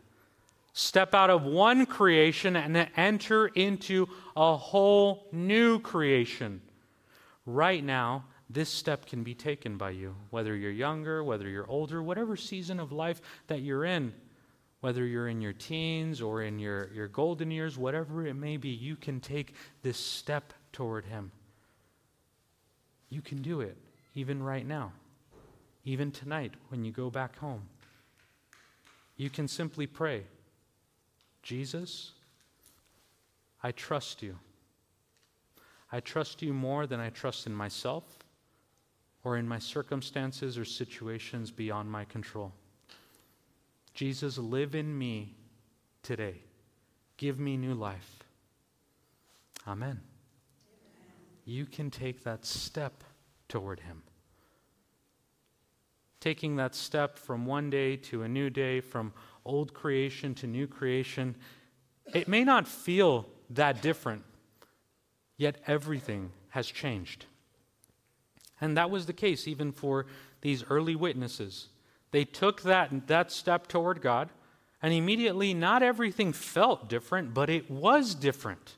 [0.73, 6.63] Step out of one creation and enter into a whole new creation.
[7.45, 12.03] Right now, this step can be taken by you, whether you're younger, whether you're older,
[12.03, 14.13] whatever season of life that you're in,
[14.81, 18.71] whether you're in your teens or in your, your golden years, whatever it may be,
[18.71, 21.31] you can take this step toward Him.
[23.09, 23.77] You can do it
[24.17, 24.93] even right now,
[25.85, 27.63] even tonight when you go back home.
[29.17, 30.25] You can simply pray
[31.43, 32.13] Jesus,
[33.63, 34.37] I trust you.
[35.93, 38.20] I trust you more than I trust in myself
[39.23, 42.53] or in my circumstances or situations beyond my control.
[43.95, 45.35] Jesus, live in me
[46.03, 46.43] today.
[47.17, 48.25] Give me new life.
[49.67, 50.01] Amen.
[51.45, 53.05] You can take that step
[53.49, 54.03] toward Him.
[56.21, 59.13] Taking that step from one day to a new day, from
[59.45, 61.35] old creation to new creation,
[62.15, 64.23] it may not feel that different,
[65.37, 67.27] yet everything has changed.
[68.61, 70.07] And that was the case even for
[70.43, 71.69] these early witnesses.
[72.11, 74.31] They took that, that step toward God,
[74.83, 78.77] and immediately not everything felt different, but it was different,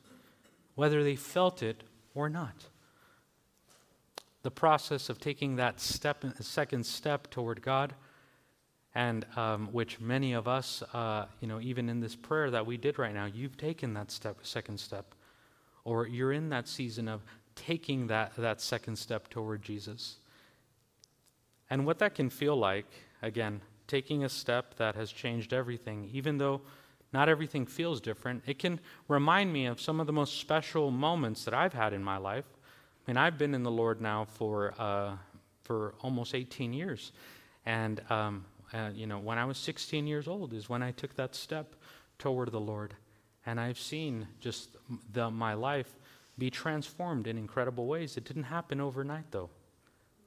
[0.74, 1.82] whether they felt it
[2.14, 2.66] or not.
[4.42, 7.94] The process of taking that step, second step toward God,
[8.94, 12.76] and um, which many of us, uh, you know, even in this prayer that we
[12.76, 15.14] did right now, you've taken that step, second step,
[15.84, 17.22] or you're in that season of
[17.54, 20.16] taking that, that second step toward Jesus.
[21.70, 22.86] And what that can feel like,
[23.22, 26.60] again, taking a step that has changed everything, even though
[27.12, 28.42] not everything feels different.
[28.46, 32.02] It can remind me of some of the most special moments that I've had in
[32.02, 32.46] my life.
[32.54, 35.16] I mean, I've been in the Lord now for, uh,
[35.62, 37.12] for almost 18 years.
[37.66, 41.14] And, um, uh, you know, when I was 16 years old is when I took
[41.16, 41.74] that step
[42.18, 42.94] toward the Lord.
[43.44, 44.76] And I've seen just
[45.12, 45.98] the, my life
[46.38, 48.16] be transformed in incredible ways.
[48.16, 49.50] It didn't happen overnight, though.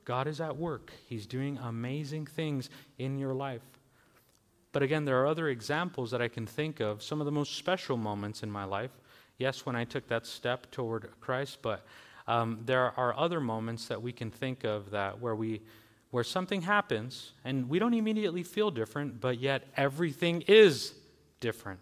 [0.03, 2.69] God is at work, He's doing amazing things
[2.99, 3.63] in your life.
[4.71, 7.55] But again, there are other examples that I can think of, some of the most
[7.55, 8.91] special moments in my life.
[9.37, 11.85] Yes, when I took that step toward Christ, but
[12.27, 15.61] um, there are other moments that we can think of that where we
[16.11, 20.93] where something happens and we don't immediately feel different, but yet everything is
[21.41, 21.79] different.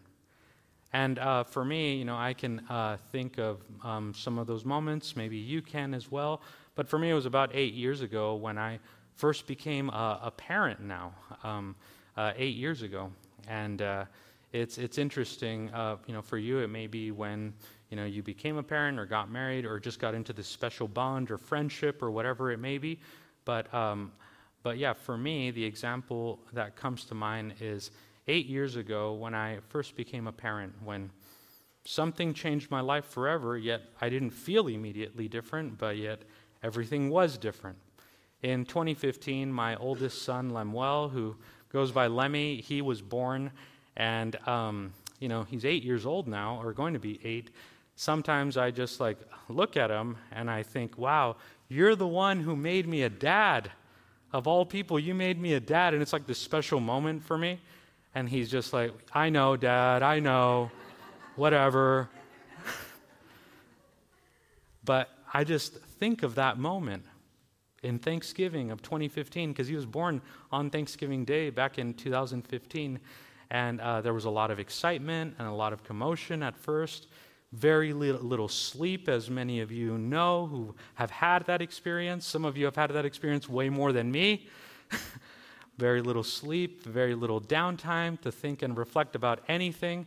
[0.93, 4.63] And uh, for me, you know, I can uh, think of um, some of those
[4.63, 5.15] moments.
[5.15, 6.41] Maybe you can as well.
[6.75, 8.79] But for me, it was about eight years ago when I
[9.15, 10.81] first became a, a parent.
[10.81, 11.13] Now,
[11.43, 11.75] um,
[12.15, 13.11] uh, eight years ago,
[13.47, 14.05] and uh,
[14.51, 15.71] it's it's interesting.
[15.71, 17.53] Uh, you know, for you, it may be when
[17.89, 20.87] you know you became a parent or got married or just got into this special
[20.87, 22.99] bond or friendship or whatever it may be.
[23.45, 24.11] But um,
[24.61, 27.89] but yeah, for me, the example that comes to mind is
[28.27, 31.09] eight years ago when I first became a parent, when
[31.85, 36.21] something changed my life forever, yet I didn't feel immediately different, but yet
[36.61, 37.77] everything was different.
[38.41, 41.35] In 2015, my oldest son, Lemuel, who
[41.71, 43.51] goes by Lemmy, he was born,
[43.95, 47.51] and, um, you know, he's eight years old now, or going to be eight.
[47.95, 49.17] Sometimes I just like
[49.49, 51.35] look at him and I think, wow,
[51.69, 53.71] you're the one who made me a dad.
[54.31, 55.93] Of all people, you made me a dad.
[55.93, 57.59] And it's like this special moment for me.
[58.15, 60.71] And he's just like, I know, dad, I know,
[61.35, 62.09] whatever.
[64.83, 67.05] but I just think of that moment
[67.81, 70.21] in Thanksgiving of 2015 because he was born
[70.51, 72.99] on Thanksgiving Day back in 2015.
[73.49, 77.07] And uh, there was a lot of excitement and a lot of commotion at first.
[77.51, 82.25] Very little, little sleep, as many of you know who have had that experience.
[82.25, 84.47] Some of you have had that experience way more than me.
[85.77, 90.05] very little sleep, very little downtime to think and reflect about anything.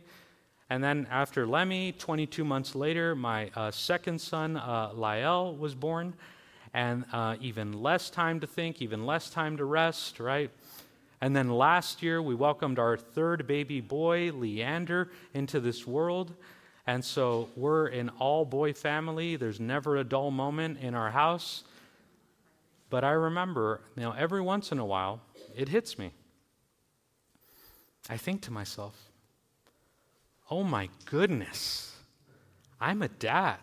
[0.69, 6.13] And then after Lemmy, 22 months later, my uh, second son, uh, Lael, was born.
[6.73, 10.51] And uh, even less time to think, even less time to rest, right?
[11.21, 16.33] And then last year, we welcomed our third baby boy, Leander, into this world.
[16.85, 19.35] And so we're an all boy family.
[19.35, 21.63] There's never a dull moment in our house.
[22.89, 25.19] But I remember, you know, every once in a while,
[25.57, 26.11] it hits me.
[28.07, 28.95] I think to myself,
[30.51, 31.95] oh my goodness,
[32.79, 33.59] I'm a dad.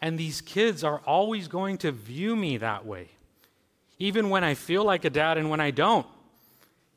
[0.00, 3.10] And these kids are always going to view me that way,
[3.98, 6.06] even when I feel like a dad and when I don't,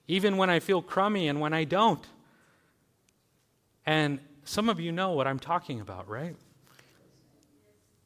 [0.07, 2.05] even when I feel crummy and when I don't.
[3.85, 6.37] And some of you know what I'm talking about, right?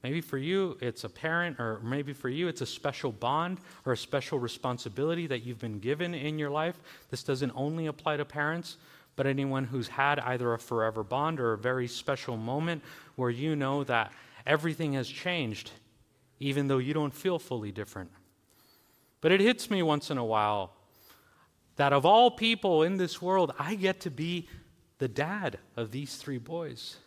[0.04, 3.94] Maybe for you, it's a parent, or maybe for you, it's a special bond or
[3.94, 6.80] a special responsibility that you've been given in your life.
[7.10, 8.78] This doesn't only apply to parents,
[9.16, 12.84] but anyone who's had either a forever bond or a very special moment
[13.16, 14.12] where you know that
[14.46, 15.72] everything has changed,
[16.40, 18.12] even though you don't feel fully different.
[19.20, 20.74] But it hits me once in a while
[21.78, 24.48] that of all people in this world, I get to be
[25.00, 26.98] the dad of these three boys.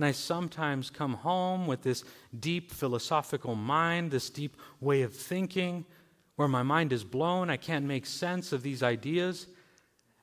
[0.00, 2.04] And I sometimes come home with this
[2.38, 5.84] deep philosophical mind, this deep way of thinking,
[6.36, 7.50] where my mind is blown.
[7.50, 9.46] I can't make sense of these ideas.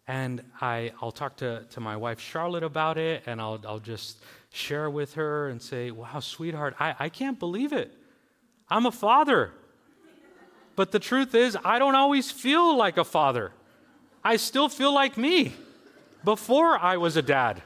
[0.08, 4.18] And I, I'll talk to, to my wife Charlotte about it, and I'll, I'll just
[4.50, 7.94] share with her and say, Wow, sweetheart, I, I can't believe it.
[8.70, 9.52] I'm a father.
[10.76, 13.52] But the truth is, I don't always feel like a father.
[14.24, 15.54] I still feel like me
[16.24, 17.62] before I was a dad.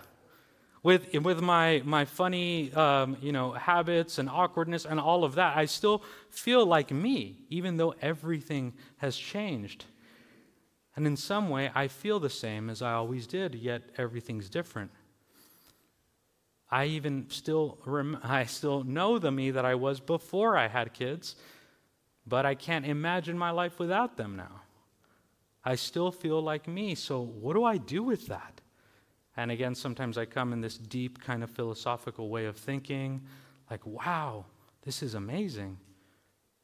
[0.83, 5.55] With, with my, my funny um, you know, habits and awkwardness and all of that,
[5.55, 9.85] I still feel like me, even though everything has changed.
[10.95, 14.91] And in some way, I feel the same as I always did, yet everything's different.
[16.71, 20.93] I even still rem- I still know the me that I was before I had
[20.93, 21.35] kids,
[22.25, 24.61] but I can't imagine my life without them now.
[25.63, 28.60] I still feel like me, so what do I do with that?
[29.37, 33.21] And again, sometimes I come in this deep kind of philosophical way of thinking,
[33.69, 34.45] like, wow,
[34.83, 35.77] this is amazing.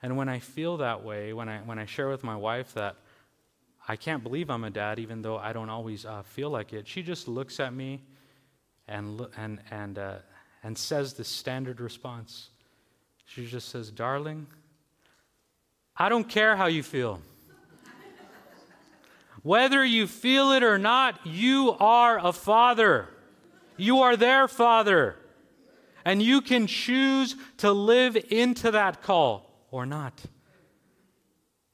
[0.02, 2.98] And when I feel that way, when I, when I share with my wife that
[3.88, 6.88] I can't believe I'm a dad, even though I don't always uh, feel like it,
[6.88, 8.04] she just looks at me
[8.88, 10.16] and, and, and, uh,
[10.62, 12.50] and says the standard response.
[13.26, 14.48] She just says, Darling,
[15.96, 17.22] I don't care how you feel.
[19.48, 23.08] Whether you feel it or not, you are a father.
[23.78, 25.16] You are their father.
[26.04, 30.22] And you can choose to live into that call or not.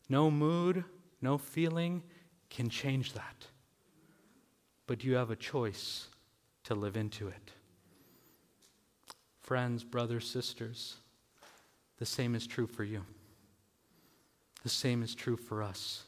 [0.07, 0.83] No mood,
[1.19, 2.03] no feeling
[2.51, 3.47] can change that.
[4.85, 6.09] But you have a choice
[6.65, 7.53] to live into it.
[9.41, 10.97] Friends, brothers, sisters,
[11.97, 13.03] the same is true for you.
[14.61, 16.03] The same is true for us.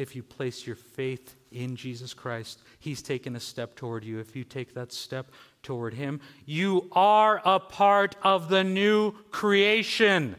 [0.00, 4.18] If you place your faith in Jesus Christ, He's taken a step toward you.
[4.18, 5.30] If you take that step
[5.62, 10.36] toward Him, you are a part of the new creation.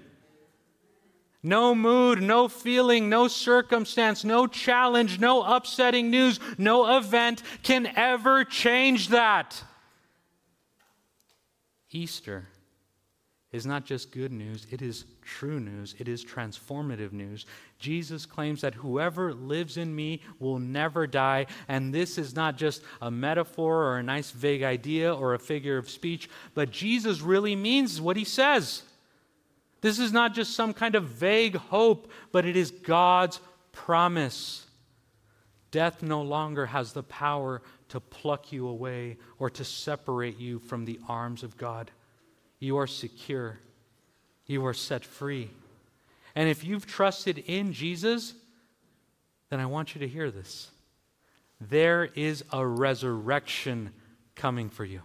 [1.43, 8.43] No mood, no feeling, no circumstance, no challenge, no upsetting news, no event can ever
[8.43, 9.63] change that.
[11.91, 12.47] Easter
[13.51, 17.45] is not just good news, it is true news, it is transformative news.
[17.79, 22.81] Jesus claims that whoever lives in me will never die, and this is not just
[23.01, 27.55] a metaphor or a nice vague idea or a figure of speech, but Jesus really
[27.55, 28.83] means what he says.
[29.81, 33.41] This is not just some kind of vague hope, but it is God's
[33.73, 34.65] promise.
[35.71, 40.85] Death no longer has the power to pluck you away or to separate you from
[40.85, 41.91] the arms of God.
[42.61, 43.57] You are secure,
[44.45, 45.49] you are set free.
[46.35, 48.35] And if you've trusted in Jesus,
[49.49, 50.69] then I want you to hear this.
[51.59, 53.89] There is a resurrection
[54.35, 55.01] coming for you.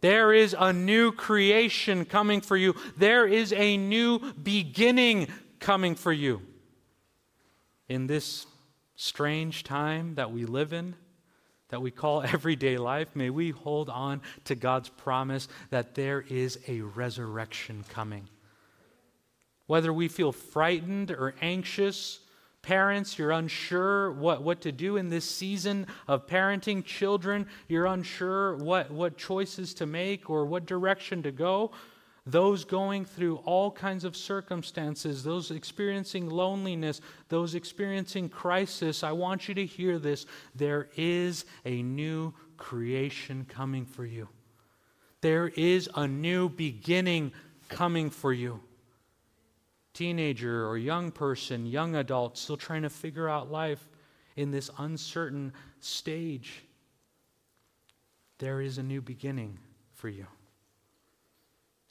[0.00, 2.76] There is a new creation coming for you.
[2.96, 5.26] There is a new beginning
[5.58, 6.42] coming for you.
[7.88, 8.46] In this
[8.94, 10.94] strange time that we live in,
[11.72, 16.58] that we call everyday life, may we hold on to God's promise that there is
[16.68, 18.28] a resurrection coming.
[19.66, 22.20] Whether we feel frightened or anxious,
[22.62, 27.48] Parents, you're unsure what, what to do in this season of parenting children.
[27.66, 31.72] You're unsure what, what choices to make or what direction to go.
[32.24, 39.48] Those going through all kinds of circumstances, those experiencing loneliness, those experiencing crisis, I want
[39.48, 40.26] you to hear this.
[40.54, 44.28] There is a new creation coming for you.
[45.20, 47.32] There is a new beginning
[47.68, 48.60] coming for you
[49.94, 53.88] teenager or young person, young adult, still trying to figure out life
[54.36, 56.64] in this uncertain stage,
[58.38, 59.58] there is a new beginning
[59.92, 60.26] for you.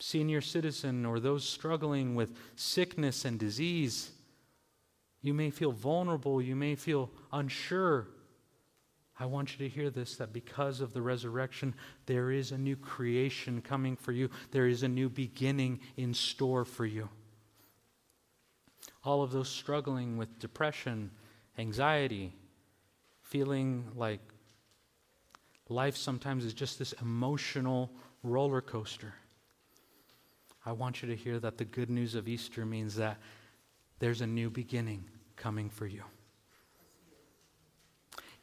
[0.02, 4.12] Senior citizen or those struggling with sickness and disease,
[5.22, 8.08] you may feel vulnerable, you may feel unsure.
[9.20, 11.76] I want you to hear this that because of the resurrection,
[12.08, 14.30] there is a new creation coming for you.
[14.50, 17.08] There is a new beginning in store for you
[19.04, 21.12] all of those struggling with depression,
[21.58, 22.34] anxiety,
[23.22, 24.20] feeling like
[25.70, 27.92] life sometimes is just this emotional
[28.24, 29.14] roller coaster.
[30.66, 33.18] I want you to hear that the good news of Easter means that
[34.00, 35.06] there's a new beginning
[35.36, 36.04] coming for you.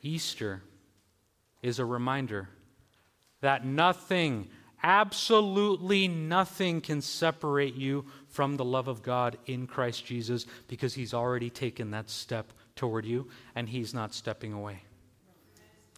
[0.03, 0.62] Easter
[1.62, 2.49] is a reminder
[3.40, 4.49] that nothing,
[4.82, 11.15] absolutely nothing, can separate you from the love of God in Christ Jesus because he's
[11.15, 14.82] already taken that step toward you and he's not stepping away.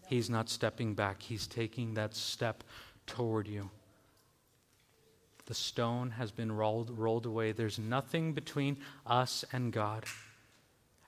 [0.06, 1.22] He's not stepping back.
[1.22, 2.64] He's taking that step
[3.06, 3.70] toward you.
[5.46, 7.52] The stone has been rolled, rolled away.
[7.52, 10.04] There's nothing between us and God.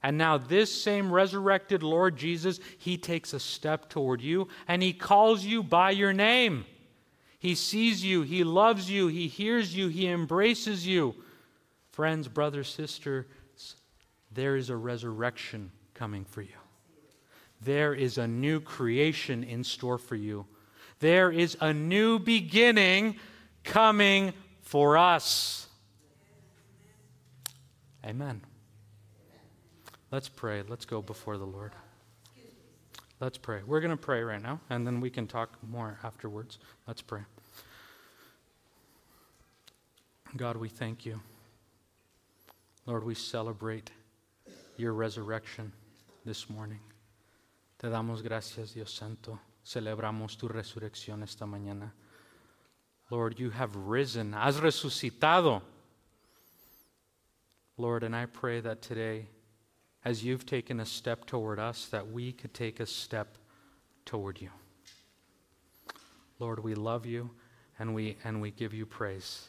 [0.02, 4.92] And now, this same resurrected Lord Jesus, he takes a step toward you and he
[4.92, 6.64] calls you by your name.
[7.42, 11.16] He sees you, He loves you, He hears you, He embraces you.
[11.90, 13.26] Friends, brothers, sisters,
[14.30, 16.54] there is a resurrection coming for you.
[17.60, 20.46] There is a new creation in store for you.
[21.00, 23.16] There is a new beginning
[23.64, 24.32] coming
[24.62, 25.66] for us.
[28.04, 28.42] Amen.
[30.10, 30.62] Let's pray.
[30.68, 31.72] Let's go before the Lord.
[33.20, 33.60] Let's pray.
[33.64, 36.58] We're going to pray right now, and then we can talk more afterwards.
[36.88, 37.20] Let's pray.
[40.36, 41.20] God, we thank you.
[42.84, 43.90] Lord, we celebrate
[44.76, 45.72] your resurrection
[46.24, 46.80] this morning.
[47.78, 49.38] Te damos gracias, Dios Santo.
[49.64, 51.92] Celebramos tu resurrección esta mañana.
[53.12, 55.60] Lord, you have risen, has resucitado.
[57.76, 59.26] Lord, and I pray that today,
[60.02, 63.36] as you've taken a step toward us, that we could take a step
[64.06, 64.48] toward you.
[66.38, 67.28] Lord, we love you
[67.78, 69.46] and we, and we give you praise.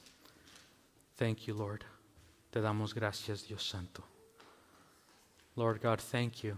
[1.16, 1.86] Thank you, Lord.
[2.52, 4.04] Te damos gracias, Dios Santo.
[5.56, 6.58] Lord God, thank you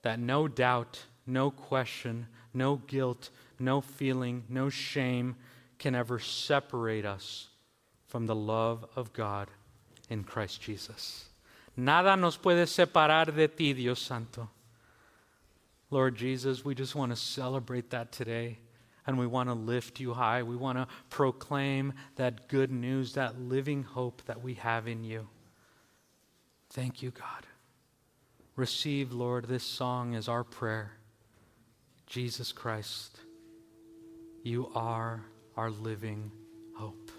[0.00, 3.28] that no doubt, no question, no guilt,
[3.58, 5.36] no feeling, no shame
[5.78, 7.48] can ever separate us
[8.06, 9.48] from the love of God
[10.08, 11.26] in Christ Jesus.
[11.76, 14.48] Nada nos puede separar de ti, Dios Santo.
[15.90, 18.58] Lord Jesus, we just want to celebrate that today.
[19.06, 20.42] And we want to lift you high.
[20.42, 25.28] We want to proclaim that good news, that living hope that we have in you.
[26.68, 27.46] Thank you, God.
[28.54, 30.92] Receive, Lord, this song as our prayer.
[32.06, 33.18] Jesus Christ,
[34.42, 35.22] you are
[35.58, 36.30] our living
[36.74, 37.10] hope.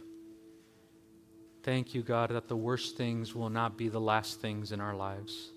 [1.61, 4.95] Thank you, God, that the worst things will not be the last things in our
[4.95, 5.51] lives.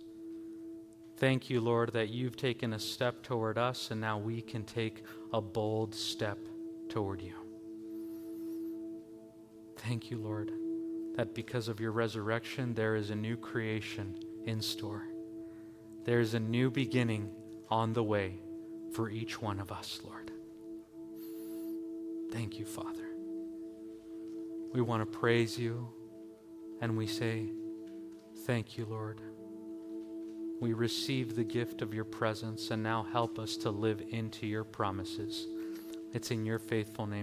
[1.17, 5.05] Thank you, Lord, that you've taken a step toward us and now we can take
[5.33, 6.39] a bold step
[6.89, 7.35] toward you.
[9.77, 10.51] Thank you, Lord,
[11.15, 15.05] that because of your resurrection, there is a new creation in store.
[16.05, 17.31] There is a new beginning
[17.71, 18.41] on the way
[18.93, 20.22] for each one of us, Lord.
[22.33, 23.11] Thank you, Father.
[24.73, 25.87] We want to praise you
[26.81, 27.51] and we say,
[28.47, 29.21] Thank you, Lord.
[30.61, 34.65] We receive the gift of your presence and now help us to live into your
[34.65, 35.47] promises.
[36.15, 37.21] It's in your faithful name.